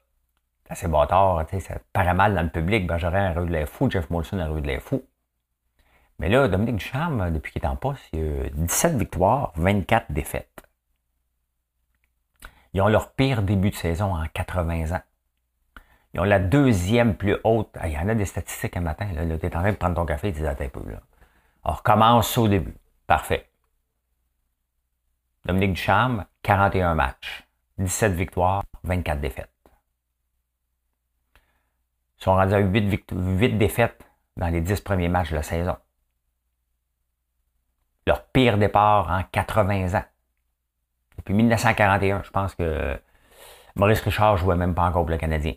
c'est 0.65 0.73
assez 0.73 0.89
bâtard, 0.89 1.45
ça 1.61 1.79
paraît 1.93 2.15
mal 2.15 2.35
dans 2.35 2.43
le 2.43 2.51
public. 2.51 2.87
Benjamin 2.87 3.31
a 3.31 3.33
rue 3.33 3.47
de 3.47 3.53
l'air 3.53 3.69
fou, 3.69 3.91
Jeff 3.91 4.09
Molson 4.11 4.39
a 4.39 4.47
rue 4.47 4.61
de 4.61 4.67
l'air 4.67 4.83
fou. 4.83 5.03
Mais 6.25 6.31
là, 6.31 6.49
Dominique 6.49 6.77
Ducharme, 6.77 7.31
depuis 7.33 7.53
qu'il 7.53 7.63
est 7.63 7.67
en 7.67 7.77
poste, 7.77 8.03
il 8.15 8.47
a 8.47 8.49
17 8.49 8.97
victoires, 8.97 9.53
24 9.57 10.11
défaites. 10.11 10.63
Ils 12.73 12.81
ont 12.81 12.89
leur 12.89 13.13
pire 13.13 13.43
début 13.43 13.69
de 13.69 13.75
saison 13.75 14.15
en 14.15 14.27
80 14.29 14.97
ans. 14.97 15.03
Ils 16.15 16.21
ont 16.21 16.25
la 16.25 16.39
deuxième 16.39 17.15
plus 17.15 17.37
haute. 17.45 17.77
il 17.85 17.91
y 17.91 17.99
en 17.99 18.09
a 18.09 18.15
des 18.15 18.25
statistiques 18.25 18.75
un 18.79 18.81
matin. 18.81 19.07
Là, 19.13 19.39
tu 19.39 19.45
es 19.45 19.55
en 19.55 19.61
train 19.61 19.73
de 19.73 19.77
prendre 19.77 19.97
ton 19.97 20.07
café 20.07 20.29
et 20.29 20.33
tu 20.33 20.41
dis 20.41 20.47
un 20.47 20.55
peu. 20.55 20.91
Là. 20.91 21.03
Alors, 21.63 21.83
commence 21.83 22.39
au 22.39 22.49
début. 22.49 22.75
Parfait. 23.07 23.51
Dominique 25.45 25.75
Ducharme, 25.75 26.25
41 26.41 26.95
matchs, 26.95 27.47
17 27.77 28.15
victoires, 28.15 28.63
24 28.83 29.21
défaites. 29.21 29.51
Ils 32.19 32.25
sont 32.25 32.35
rendus 32.35 32.55
à 32.55 32.61
8, 32.61 33.59
défaites 33.59 34.03
dans 34.39 34.49
les 34.49 34.63
10 34.63 34.81
premiers 34.81 35.11
matchs 35.11 35.29
de 35.29 35.37
la 35.37 35.43
saison. 35.43 35.77
Leur 38.07 38.25
pire 38.27 38.59
départ 38.59 39.11
en 39.11 39.23
80 39.33 39.99
ans. 39.99 40.05
Depuis 41.19 41.35
1941, 41.35 42.23
je 42.23 42.31
pense 42.31 42.55
que 42.55 43.01
Maurice 43.77 44.01
Richard 44.01 44.37
jouait 44.37 44.57
même 44.57 44.75
pas 44.75 44.83
encore 44.83 45.03
pour 45.03 45.11
le 45.11 45.17
Canadien. 45.17 45.55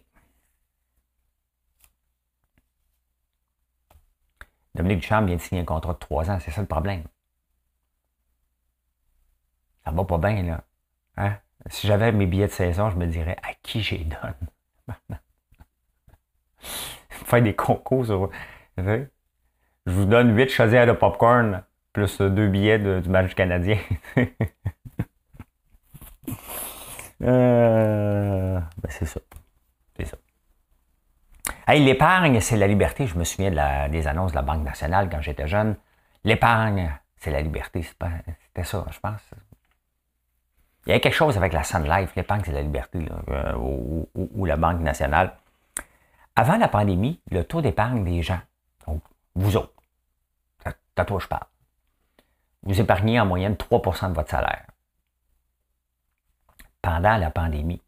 Dominique 4.75 4.99
Duchamp 4.99 5.25
vient 5.25 5.35
de 5.35 5.41
signer 5.41 5.61
un 5.61 5.65
contrat 5.65 5.93
de 5.93 5.97
trois 5.97 6.29
ans, 6.29 6.39
c'est 6.39 6.51
ça 6.51 6.61
le 6.61 6.67
problème. 6.67 7.03
Ça 9.83 9.91
va 9.91 10.05
pas 10.05 10.17
bien, 10.17 10.43
là. 10.43 10.63
Hein? 11.17 11.37
Si 11.69 11.87
j'avais 11.87 12.11
mes 12.11 12.27
billets 12.27 12.47
de 12.47 12.51
saison, 12.51 12.89
je 12.91 12.95
me 12.97 13.07
dirais 13.07 13.37
à 13.41 13.53
qui 13.63 13.81
j'ai 13.81 14.05
donne. 14.05 14.35
Faire 17.09 17.41
des 17.41 17.55
concours 17.55 18.05
sur. 18.05 18.29
Je 18.77 19.07
vous 19.85 20.05
donne 20.05 20.35
huit 20.37 20.49
chaudières 20.49 20.85
de 20.85 20.91
popcorn 20.91 21.63
plus 21.97 22.21
deux 22.21 22.47
billets 22.47 22.77
du 22.77 23.09
match 23.09 23.33
canadien. 23.33 23.79
euh, 27.23 28.59
ben 28.59 28.89
c'est 28.89 29.05
ça. 29.05 29.19
C'est 29.97 30.05
ça. 30.05 30.17
Hey, 31.65 31.83
l'épargne, 31.83 32.39
c'est 32.39 32.55
la 32.55 32.67
liberté. 32.67 33.07
Je 33.07 33.17
me 33.17 33.23
souviens 33.23 33.49
de 33.49 33.89
des 33.89 34.07
annonces 34.07 34.29
de 34.29 34.35
la 34.35 34.43
Banque 34.43 34.63
nationale 34.63 35.09
quand 35.09 35.21
j'étais 35.21 35.47
jeune. 35.47 35.75
L'épargne, 36.23 36.95
c'est 37.15 37.31
la 37.31 37.41
liberté. 37.41 37.81
C'était 37.81 38.63
ça, 38.63 38.85
je 38.91 38.99
pense. 38.99 39.21
Il 40.85 40.91
y 40.91 40.93
a 40.93 40.99
quelque 40.99 41.15
chose 41.15 41.35
avec 41.35 41.51
la 41.51 41.63
Sun 41.63 41.83
Life, 41.89 42.15
l'épargne, 42.15 42.43
c'est 42.45 42.51
la 42.51 42.61
liberté, 42.61 43.09
euh, 43.29 43.55
ou, 43.55 44.45
la 44.45 44.55
Banque 44.55 44.81
nationale. 44.81 45.35
Avant 46.35 46.57
la 46.57 46.67
pandémie, 46.67 47.19
le 47.31 47.43
taux 47.43 47.61
d'épargne 47.61 48.03
des 48.03 48.21
gens, 48.21 48.41
donc 48.85 49.01
vous 49.33 49.57
autres, 49.57 49.73
à 50.95 51.05
toi 51.05 51.19
je 51.19 51.27
parle, 51.27 51.47
vous 52.67 52.79
épargnez 52.79 53.19
en 53.19 53.25
moyenne 53.25 53.53
3% 53.53 54.09
de 54.09 54.13
votre 54.13 54.29
salaire. 54.29 54.65
Pendant 56.81 57.17
la 57.17 57.31
pandémie, 57.31 57.81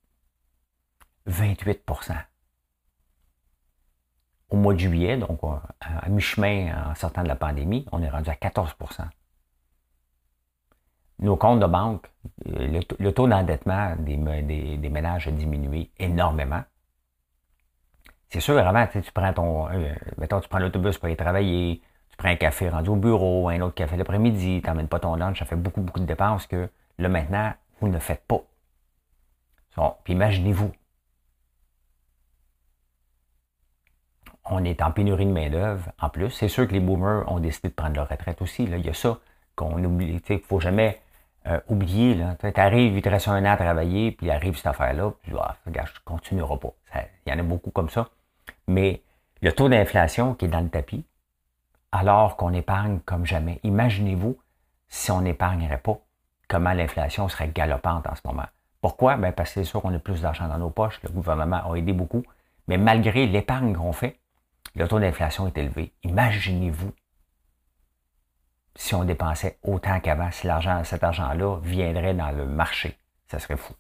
28% 1.28 2.16
Au 4.50 4.56
mois 4.58 4.74
de 4.74 4.80
juillet, 4.80 5.18
donc 5.18 5.40
à 5.80 6.10
mi-chemin 6.10 6.90
en 6.90 6.96
sortant 6.96 7.24
de 7.24 7.28
la 7.28 7.36
pandémie, 7.36 7.86
on 7.92 8.02
est 8.02 8.10
rendu 8.10 8.30
à 8.30 8.34
14% 8.34 9.10
nos 11.20 11.36
comptes 11.36 11.60
de 11.60 11.66
banque, 11.66 12.08
euh, 12.48 12.82
le, 13.00 13.12
taux 13.12 13.28
d'endettement 13.28 13.96
des, 13.98 14.18
ménages 14.90 15.28
a 15.28 15.32
diminué 15.32 15.92
énormément. 16.00 16.64
C'est 18.30 18.40
sûr, 18.40 18.58
avant, 18.58 18.88
tu 18.88 19.12
prends 19.12 19.34
ton. 19.34 19.70
Euh, 19.70 19.94
mettons, 20.18 20.40
tu 20.40 20.48
prends 20.48 20.60
l'autobus 20.60 20.98
pour 20.98 21.08
aller 21.08 21.16
travailler, 21.16 21.82
prends 22.20 22.30
un 22.30 22.36
café 22.36 22.70
rendu 22.70 22.90
au 22.90 22.96
bureau, 22.98 23.48
un 23.48 23.62
autre 23.62 23.76
café 23.76 23.96
l'après-midi, 23.96 24.62
tu 24.62 24.70
n'emmènes 24.70 24.90
pas 24.90 25.00
ton 25.00 25.16
lunch, 25.16 25.40
ça 25.40 25.46
fait 25.46 25.56
beaucoup, 25.56 25.82
beaucoup 25.82 26.02
de 26.02 26.06
dépenses 26.06 26.46
que 26.46 26.70
là, 27.00 27.10
maintenant, 27.10 27.54
vous 27.80 27.88
ne 27.88 27.98
faites 27.98 28.24
pas. 28.28 28.42
puis 30.04 30.14
imaginez-vous. 30.14 30.72
On 34.52 34.64
est 34.66 34.82
en 34.82 34.92
pénurie 34.92 35.26
de 35.26 35.32
main-d'œuvre 35.32 35.92
en 36.02 36.10
plus. 36.10 36.32
C'est 36.32 36.48
sûr 36.48 36.68
que 36.68 36.74
les 36.74 36.80
boomers 36.80 37.32
ont 37.32 37.40
décidé 37.40 37.70
de 37.70 37.74
prendre 37.74 37.96
leur 37.96 38.10
retraite 38.10 38.42
aussi. 38.42 38.66
Là. 38.66 38.78
Il 38.78 38.86
y 38.86 38.90
a 38.90 38.94
ça 38.94 39.20
qu'on 39.56 39.82
oublie. 39.84 40.20
Il 40.28 40.36
ne 40.36 40.40
faut 40.40 40.60
jamais 40.60 41.00
euh, 41.48 41.60
oublié. 41.70 42.16
Là. 42.16 42.36
Tu 42.42 42.60
arrives, 42.60 42.98
il 42.98 43.02
te 43.02 43.10
reste 43.10 43.28
un 43.28 43.46
an 43.46 43.52
à 43.52 43.58
travailler, 43.58 44.12
puis 44.12 44.26
il 44.26 44.32
arrive 44.32 44.58
cette 44.58 44.68
affaire-là, 44.68 45.14
puis 45.22 45.34
ah, 45.40 45.56
regarde, 45.66 45.90
je 45.94 46.00
continuerai 46.04 46.58
pas. 46.58 46.74
Il 47.26 47.32
y 47.32 47.34
en 47.34 47.40
a 47.40 47.44
beaucoup 47.44 47.72
comme 47.72 47.90
ça. 47.90 48.10
Mais 48.68 49.04
le 49.42 49.54
taux 49.54 49.70
d'inflation 49.70 50.34
qui 50.34 50.46
est 50.46 50.50
dans 50.50 50.62
le 50.62 50.70
tapis, 50.70 51.06
alors 51.92 52.38
qu'on 52.38 52.54
épargne 52.54 53.00
comme 53.00 53.26
jamais. 53.26 53.60
Imaginez-vous 53.64 54.38
si 54.88 55.12
on 55.12 55.22
n'épargnerait 55.22 55.80
pas, 55.80 56.00
comment 56.48 56.74
l'inflation 56.74 57.30
serait 57.30 57.50
galopante 57.50 58.08
en 58.08 58.16
ce 58.16 58.22
moment. 58.26 58.48
Pourquoi? 58.82 59.18
Ben 59.18 59.32
parce 59.32 59.50
que 59.50 59.62
c'est 59.62 59.70
sûr 59.70 59.82
qu'on 59.82 59.94
a 59.94 60.00
plus 60.00 60.22
d'argent 60.22 60.48
dans 60.48 60.58
nos 60.58 60.70
poches, 60.70 61.00
le 61.04 61.10
gouvernement 61.10 61.72
a 61.72 61.76
aidé 61.76 61.94
beaucoup, 61.94 62.24
mais 62.68 62.78
malgré 62.78 63.28
l'épargne 63.28 63.76
qu'on 63.76 63.94
fait, 63.94 64.20
le 64.76 64.88
taux 64.88 65.00
d'inflation 65.00 65.48
est 65.48 65.58
élevé. 65.58 65.94
Imaginez-vous 66.04 66.92
si 68.76 68.96
on 68.96 69.04
dépensait 69.04 69.60
autant 69.64 70.00
qu'avant, 70.00 70.32
si 70.32 70.48
l'argent, 70.48 70.84
cet 70.84 71.04
argent-là 71.04 71.60
viendrait 71.62 72.14
dans 72.14 72.32
le 72.32 72.46
marché. 72.46 72.98
Ça 73.28 73.38
serait 73.40 73.58
fou. 73.58 73.74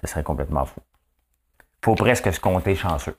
Ça 0.00 0.08
serait 0.08 0.24
complètement 0.24 0.64
fou. 0.64 0.80
faut 1.84 1.94
presque 1.94 2.32
se 2.32 2.40
compter 2.40 2.74
chanceux. 2.74 3.16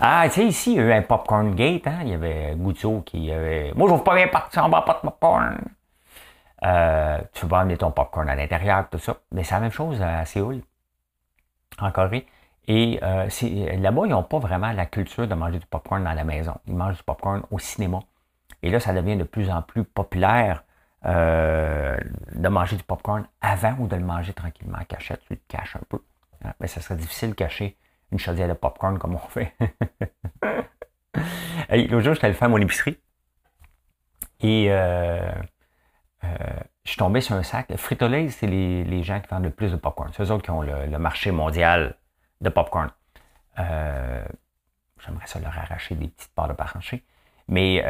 Ah, 0.00 0.24
tu 0.26 0.34
sais, 0.34 0.46
ici, 0.46 0.72
il 0.72 0.76
y 0.76 0.80
a 0.80 0.82
eu 0.82 0.92
un 0.92 1.02
popcorn 1.02 1.54
gate. 1.54 1.86
Hein? 1.86 1.98
Il 2.02 2.08
y 2.08 2.14
avait 2.14 2.54
Goudzo 2.56 3.02
qui 3.02 3.30
avait. 3.32 3.72
Moi, 3.74 3.88
je 3.88 3.94
veux 3.94 4.02
pas 4.02 4.14
bien 4.14 4.28
partir, 4.28 4.64
on 4.64 4.68
va 4.68 4.82
pas 4.82 4.94
de 4.94 5.00
popcorn. 5.00 5.58
Euh, 6.64 7.18
tu 7.32 7.46
vas 7.46 7.60
amener 7.60 7.76
ton 7.76 7.90
popcorn 7.90 8.28
à 8.28 8.34
l'intérieur, 8.34 8.88
tout 8.90 8.98
ça. 8.98 9.16
Mais 9.32 9.44
c'est 9.44 9.54
la 9.54 9.60
même 9.60 9.70
chose 9.70 10.00
à 10.02 10.24
Séoul, 10.24 10.62
en 11.78 11.90
Corée. 11.90 12.26
Et 12.66 12.98
euh, 13.02 13.28
là-bas, 13.78 14.02
ils 14.06 14.10
n'ont 14.10 14.22
pas 14.22 14.38
vraiment 14.38 14.72
la 14.72 14.86
culture 14.86 15.28
de 15.28 15.34
manger 15.34 15.58
du 15.58 15.66
popcorn 15.66 16.02
dans 16.02 16.12
la 16.14 16.24
maison. 16.24 16.54
Ils 16.66 16.74
mangent 16.74 16.96
du 16.96 17.02
popcorn 17.02 17.42
au 17.50 17.58
cinéma. 17.58 18.00
Et 18.62 18.70
là, 18.70 18.80
ça 18.80 18.94
devient 18.94 19.16
de 19.16 19.24
plus 19.24 19.50
en 19.50 19.60
plus 19.60 19.84
populaire 19.84 20.64
euh, 21.04 21.98
de 22.34 22.48
manger 22.48 22.76
du 22.76 22.82
popcorn 22.82 23.26
avant 23.42 23.76
ou 23.78 23.86
de 23.86 23.96
le 23.96 24.04
manger 24.04 24.32
tranquillement 24.32 24.78
en 24.78 24.84
cachette. 24.84 25.20
Tu 25.28 25.34
le 25.34 25.40
caches 25.46 25.76
un 25.76 25.84
peu. 25.88 26.02
Hein. 26.44 26.52
Mais 26.60 26.66
ça 26.66 26.80
serait 26.80 26.96
difficile 26.96 27.30
de 27.30 27.34
cacher 27.34 27.76
une 28.14 28.20
chaudière 28.20 28.48
de 28.48 28.54
popcorn 28.54 28.98
comme 28.98 29.16
on 29.16 29.18
fait. 29.18 29.52
L'autre 31.68 32.00
jour, 32.00 32.14
j'étais 32.14 32.26
allé 32.26 32.34
faire 32.34 32.48
mon 32.48 32.58
épicerie. 32.58 32.96
Et 34.40 34.66
euh, 34.70 35.32
euh, 36.22 36.28
je 36.84 36.90
suis 36.90 36.96
tombé 36.96 37.20
sur 37.20 37.34
un 37.34 37.42
sac. 37.42 37.74
Frito-Lay, 37.76 38.30
c'est 38.30 38.46
les, 38.46 39.02
gens 39.02 39.20
qui 39.20 39.28
vendent 39.28 39.44
le 39.44 39.50
plus 39.50 39.72
de 39.72 39.76
popcorn. 39.76 40.10
C'est 40.14 40.22
eux 40.22 40.30
autres 40.30 40.44
qui 40.44 40.50
ont 40.52 40.62
le, 40.62 40.98
marché 40.98 41.32
mondial 41.32 41.96
de 42.40 42.48
popcorn. 42.50 42.90
J'aimerais 43.56 45.26
ça 45.26 45.40
leur 45.40 45.58
arracher 45.58 45.96
des 45.96 46.06
petites 46.06 46.32
parts 46.34 46.48
de 46.48 46.52
paranché. 46.52 47.04
Mais 47.48 47.84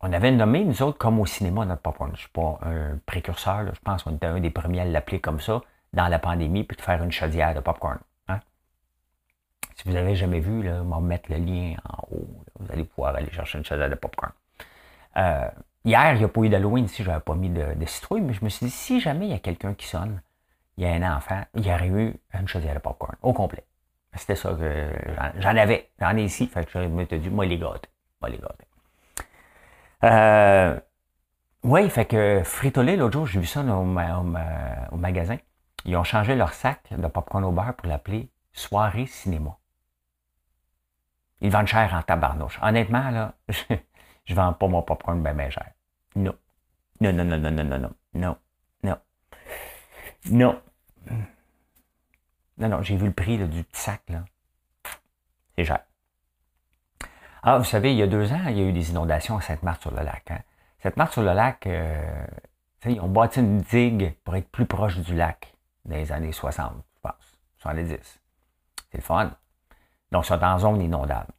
on 0.00 0.12
avait 0.12 0.32
nommé, 0.32 0.64
nous 0.64 0.82
autres, 0.82 0.98
comme 0.98 1.20
au 1.20 1.26
cinéma, 1.26 1.64
notre 1.64 1.82
popcorn. 1.82 2.10
Je 2.10 2.14
ne 2.14 2.18
suis 2.18 2.28
pas 2.30 2.58
un 2.62 2.98
précurseur, 3.06 3.72
je 3.72 3.80
pense 3.84 4.02
qu'on 4.02 4.16
était 4.16 4.26
un 4.26 4.40
des 4.40 4.50
premiers 4.50 4.80
à 4.80 4.84
l'appeler 4.84 5.20
comme 5.20 5.38
ça 5.38 5.60
dans 5.92 6.08
la 6.08 6.18
pandémie, 6.18 6.64
puis 6.64 6.76
de 6.76 6.82
faire 6.82 7.00
une 7.02 7.12
chaudière 7.12 7.54
de 7.54 7.60
popcorn. 7.60 7.98
Si 9.74 9.88
vous 9.88 9.94
n'avez 9.94 10.14
jamais 10.14 10.40
vu, 10.40 10.62
là, 10.62 10.82
on 10.82 10.88
va 10.88 11.00
mettre 11.00 11.30
le 11.30 11.38
lien 11.38 11.74
en 11.88 12.06
haut. 12.10 12.28
vous 12.58 12.72
allez 12.72 12.84
pouvoir 12.84 13.16
aller 13.16 13.30
chercher 13.30 13.58
une 13.58 13.64
chaudière 13.64 13.90
de 13.90 13.94
popcorn. 13.94 14.32
Euh, 15.16 15.48
hier, 15.84 16.12
il 16.14 16.18
n'y 16.18 16.24
a 16.24 16.28
pas 16.28 16.40
eu 16.42 16.48
d'Halloween 16.48 16.84
ici, 16.84 17.02
je 17.02 17.08
n'avais 17.08 17.22
pas 17.22 17.34
mis 17.34 17.50
de, 17.50 17.74
citrouille, 17.86 18.20
mais 18.20 18.32
je 18.32 18.44
me 18.44 18.48
suis 18.48 18.66
dit, 18.66 18.72
si 18.72 19.00
jamais 19.00 19.26
il 19.26 19.30
y 19.32 19.34
a 19.34 19.38
quelqu'un 19.38 19.74
qui 19.74 19.86
sonne, 19.86 20.20
il 20.76 20.84
y 20.84 20.86
a 20.86 20.92
un 20.92 21.16
enfant, 21.16 21.42
il 21.54 21.66
y 21.66 21.72
aurait 21.72 21.88
eu 21.88 22.14
une 22.32 22.48
chaudière 22.48 22.74
de 22.74 22.80
popcorn, 22.80 23.14
au 23.22 23.32
complet. 23.32 23.64
C'était 24.16 24.36
ça 24.36 24.54
que 24.54 24.92
j'en 25.38 25.56
avais. 25.56 25.90
J'en 26.00 26.16
ai 26.16 26.24
ici, 26.24 26.46
fait 26.46 26.64
que 26.64 26.70
je 26.70 26.86
me 26.86 27.04
suis 27.04 27.18
dit, 27.18 27.30
moi 27.30 27.46
les. 27.46 27.58
Moi 27.58 27.74
les. 28.28 28.40
Euh, 30.04 30.78
oui, 31.64 31.88
fait 31.90 32.04
que 32.04 32.42
Frito-Lay, 32.44 32.96
l'autre 32.96 33.14
jour, 33.14 33.26
j'ai 33.26 33.40
vu 33.40 33.46
ça 33.46 33.62
au, 33.62 33.84
magasin. 34.96 35.38
Ils 35.84 35.96
ont 35.96 36.04
changé 36.04 36.34
leur 36.36 36.52
sac 36.52 36.80
de 36.90 37.06
popcorn 37.08 37.44
au 37.44 37.50
beurre 37.50 37.74
pour 37.74 37.88
l'appeler 37.88 38.28
Soirée 38.52 39.06
Cinéma. 39.06 39.56
Ils 41.44 41.50
vendent 41.50 41.66
cher 41.66 41.92
en 41.92 42.00
tabarnouche. 42.00 42.58
Honnêtement, 42.62 43.10
là, 43.10 43.34
je, 43.50 43.74
ne 44.30 44.34
vends 44.34 44.54
pas 44.54 44.66
mon 44.66 44.80
popcorn 44.80 45.22
bien, 45.22 45.34
bien 45.34 45.50
cher. 45.50 45.72
Non. 46.16 46.34
Non, 47.02 47.12
non, 47.12 47.22
non, 47.22 47.36
non, 47.36 47.50
non, 47.50 47.64
non, 47.64 47.78
non. 47.78 47.94
Non. 48.14 48.36
Non. 48.82 48.98
Non. 50.30 50.62
Non, 52.56 52.68
non, 52.70 52.82
j'ai 52.82 52.96
vu 52.96 53.08
le 53.08 53.12
prix 53.12 53.36
du 53.36 53.62
petit 53.62 53.78
sac, 53.78 54.00
là. 54.08 54.24
C'est 55.54 55.64
cher. 55.64 55.80
Ah, 57.42 57.58
vous 57.58 57.64
savez, 57.64 57.92
il 57.92 57.98
y 57.98 58.02
a 58.02 58.06
deux 58.06 58.32
ans, 58.32 58.46
il 58.48 58.56
y 58.56 58.62
a 58.62 58.64
eu 58.64 58.72
des 58.72 58.88
inondations 58.88 59.36
à 59.36 59.42
Sainte-Marthe-sur-le-Lac. 59.42 60.30
Hein. 60.30 60.40
Sainte-Marthe-sur-le-Lac, 60.82 61.66
euh, 61.66 62.26
ils 62.86 62.98
bâti 63.02 63.40
une 63.40 63.60
digue 63.60 64.14
pour 64.24 64.34
être 64.34 64.48
plus 64.48 64.64
proche 64.64 64.96
du 64.96 65.14
lac 65.14 65.54
dans 65.84 65.96
les 65.96 66.10
années 66.10 66.32
60, 66.32 66.72
je 66.94 67.00
pense, 67.02 67.38
70. 67.58 67.98
C'est 68.90 68.96
le 68.96 69.02
fun. 69.02 69.30
Donc, 70.14 70.24
sont 70.26 70.40
en 70.44 70.58
zone 70.60 70.80
inondable. 70.80 71.32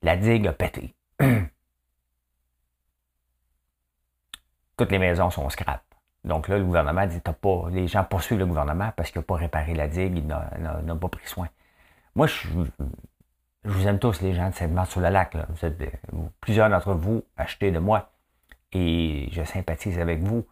La 0.00 0.16
digue 0.16 0.46
a 0.46 0.54
pété. 0.54 0.94
Toutes 4.78 4.90
les 4.90 4.98
maisons 4.98 5.28
sont 5.28 5.50
scrap. 5.50 5.82
Donc 6.24 6.48
là, 6.48 6.56
le 6.56 6.64
gouvernement 6.64 7.06
dit, 7.06 7.20
t'as 7.20 7.34
pas, 7.34 7.66
les 7.70 7.86
gens 7.86 8.04
poursuivent 8.04 8.38
le 8.38 8.46
gouvernement 8.46 8.90
parce 8.96 9.10
qu'il 9.10 9.18
n'a 9.18 9.24
pas 9.24 9.34
réparé 9.34 9.74
la 9.74 9.86
digue, 9.86 10.16
il 10.16 10.26
n'a 10.26 10.96
pas 10.98 11.08
pris 11.08 11.26
soin. 11.26 11.50
Moi, 12.14 12.26
je, 12.26 12.48
vous 13.64 13.86
aime 13.86 13.98
tous, 13.98 14.22
les 14.22 14.32
gens 14.32 14.48
de 14.48 14.54
êtes, 15.66 16.00
plusieurs 16.40 16.70
d'entre 16.70 16.94
vous 16.94 17.22
achetez 17.36 17.70
de 17.70 17.78
moi 17.78 18.12
et 18.72 19.28
je 19.30 19.44
sympathise 19.44 19.98
avec 19.98 20.22
vous. 20.22 20.46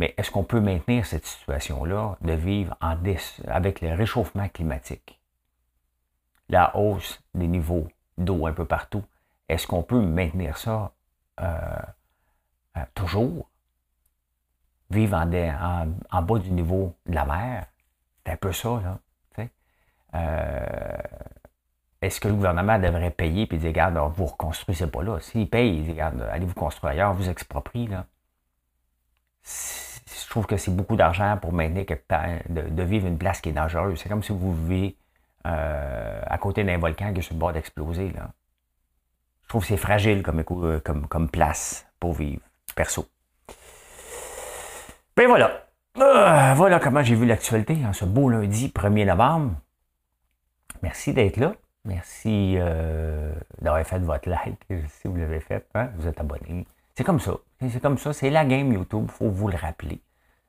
Mais 0.00 0.14
est-ce 0.16 0.32
qu'on 0.32 0.42
peut 0.42 0.58
maintenir 0.58 1.06
cette 1.06 1.26
situation-là 1.26 2.18
de 2.22 2.32
vivre 2.32 2.76
avec 2.80 3.82
le 3.82 3.94
réchauffement 3.94 4.48
climatique, 4.48 5.19
la 6.50 6.76
hausse 6.76 7.20
des 7.34 7.46
niveaux 7.46 7.88
d'eau 8.18 8.46
un 8.46 8.52
peu 8.52 8.64
partout? 8.64 9.02
Est-ce 9.48 9.66
qu'on 9.66 9.82
peut 9.82 10.00
maintenir 10.00 10.58
ça 10.58 10.92
euh, 11.40 11.56
euh, 12.76 12.80
toujours? 12.94 13.48
Vivre 14.90 15.16
en, 15.16 16.22
bas 16.22 16.38
du 16.38 16.50
niveau 16.50 16.94
de 17.06 17.14
la 17.14 17.24
mer? 17.24 17.66
C'est 18.24 18.32
un 18.32 18.36
peu 18.36 18.52
ça, 18.52 18.80
là. 18.82 18.98
Euh, 20.12 20.96
est-ce 22.02 22.20
que 22.20 22.26
le 22.26 22.34
gouvernement 22.34 22.78
devrait 22.78 23.10
payer 23.10 23.48
et 23.48 23.56
dire, 23.56 23.68
regarde, 23.68 23.96
vous 24.16 24.26
reconstruisez 24.26 24.86
pas 24.86 25.02
là? 25.02 25.20
S'il 25.20 25.48
paye, 25.48 25.76
il 25.76 25.84
dit, 25.84 25.90
regarde, 25.90 26.20
allez 26.32 26.46
vous 26.46 26.54
construire 26.54 26.92
ailleurs, 26.92 27.14
vous 27.14 27.28
exproprie, 27.28 27.86
là. 27.86 28.06
Je 29.44 30.28
trouve 30.28 30.46
que 30.46 30.56
c'est 30.56 30.74
beaucoup 30.74 30.96
d'argent 30.96 31.36
pour 31.40 31.52
maintenir 31.52 31.86
de, 32.48 32.82
vivre 32.82 33.06
une 33.06 33.18
place 33.18 33.40
qui 33.40 33.50
est 33.50 33.52
dangereuse. 33.52 34.00
C'est 34.00 34.08
comme 34.08 34.22
si 34.22 34.32
vous 34.32 34.54
vivez 34.66 34.96
euh, 35.46 36.20
à 36.26 36.38
côté 36.38 36.64
d'un 36.64 36.78
volcan 36.78 37.12
qui 37.12 37.20
est 37.20 37.22
sur 37.22 37.34
le 37.34 37.40
bord 37.40 37.52
d'exploser, 37.52 38.10
là. 38.12 38.30
Je 39.42 39.48
trouve 39.48 39.62
que 39.62 39.68
c'est 39.68 39.76
fragile 39.76 40.22
comme, 40.22 40.44
euh, 40.48 40.80
comme, 40.80 41.08
comme 41.08 41.28
place 41.28 41.86
pour 41.98 42.12
vivre, 42.12 42.42
perso. 42.76 43.06
Ben 45.16 45.26
voilà. 45.26 45.66
Euh, 45.98 46.54
voilà 46.54 46.78
comment 46.78 47.02
j'ai 47.02 47.16
vu 47.16 47.26
l'actualité 47.26 47.76
en 47.84 47.92
ce 47.92 48.04
beau 48.04 48.28
lundi 48.28 48.68
1er 48.68 49.06
novembre. 49.06 49.54
Merci 50.82 51.12
d'être 51.12 51.36
là. 51.38 51.54
Merci 51.84 52.56
d'avoir 53.60 53.84
fait 53.84 53.98
votre 53.98 54.28
like 54.28 54.58
si 54.88 55.08
vous 55.08 55.16
l'avez 55.16 55.40
fait. 55.40 55.66
Hein. 55.74 55.88
Vous 55.96 56.06
êtes 56.06 56.20
abonné. 56.20 56.66
C'est 56.94 57.04
comme 57.04 57.18
ça. 57.20 57.32
C'est 57.60 57.80
comme 57.80 57.98
ça. 57.98 58.12
C'est 58.12 58.30
la 58.30 58.44
game 58.44 58.72
YouTube. 58.72 59.06
Il 59.08 59.10
faut 59.10 59.30
vous 59.30 59.48
le 59.48 59.56
rappeler. 59.56 60.00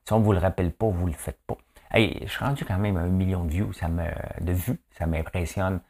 Si 0.04 0.12
on 0.12 0.20
ne 0.20 0.24
vous 0.24 0.32
le 0.32 0.38
rappelle 0.38 0.72
pas, 0.72 0.86
vous 0.86 1.06
ne 1.06 1.12
le 1.12 1.16
faites 1.16 1.40
pas. 1.46 1.56
Hey, 1.94 2.18
je 2.22 2.30
suis 2.30 2.42
rendu 2.42 2.64
quand 2.64 2.78
même 2.78 2.96
à 2.96 3.00
un 3.00 3.08
million 3.08 3.44
de 3.44 3.50
views, 3.50 3.72
ça 3.74 3.88
me, 3.88 4.04
de 4.40 4.52
vues. 4.52 4.80
Ça 4.92 5.06
m'impressionne 5.06 5.80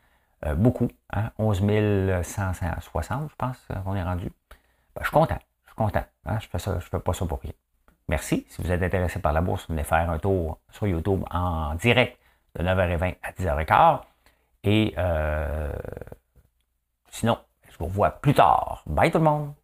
euh, 0.44 0.56
beaucoup. 0.56 0.88
Hein? 1.12 1.30
11 1.38 1.62
160, 2.22 3.30
je 3.30 3.36
pense, 3.36 3.56
qu'on 3.84 3.94
est 3.94 4.02
rendu. 4.02 4.32
Ben, 4.94 5.02
je 5.02 5.04
suis 5.04 5.12
content. 5.12 5.38
Je 5.62 5.68
suis 5.68 5.76
content. 5.76 6.04
Hein. 6.26 6.38
Je 6.40 6.48
fais 6.48 6.58
ça, 6.58 6.78
je 6.80 6.86
fais 6.88 6.98
pas 6.98 7.12
ça 7.12 7.24
pour 7.24 7.40
rien. 7.40 7.52
Merci. 8.08 8.44
Si 8.48 8.60
vous 8.62 8.72
êtes 8.72 8.82
intéressé 8.82 9.20
par 9.20 9.32
la 9.32 9.42
bourse, 9.42 9.68
venez 9.68 9.84
faire 9.84 10.10
un 10.10 10.18
tour 10.18 10.58
sur 10.70 10.88
YouTube 10.88 11.22
en 11.30 11.76
direct 11.76 12.18
de 12.56 12.64
9h20 12.64 13.16
à 13.22 13.32
10h15. 13.32 14.00
Et 14.64 14.94
euh, 14.98 15.72
sinon, 17.10 17.38
je 17.70 17.78
vous 17.78 17.86
revois 17.86 18.10
plus 18.10 18.34
tard. 18.34 18.82
Bye 18.86 19.12
tout 19.12 19.18
le 19.18 19.24
monde! 19.24 19.61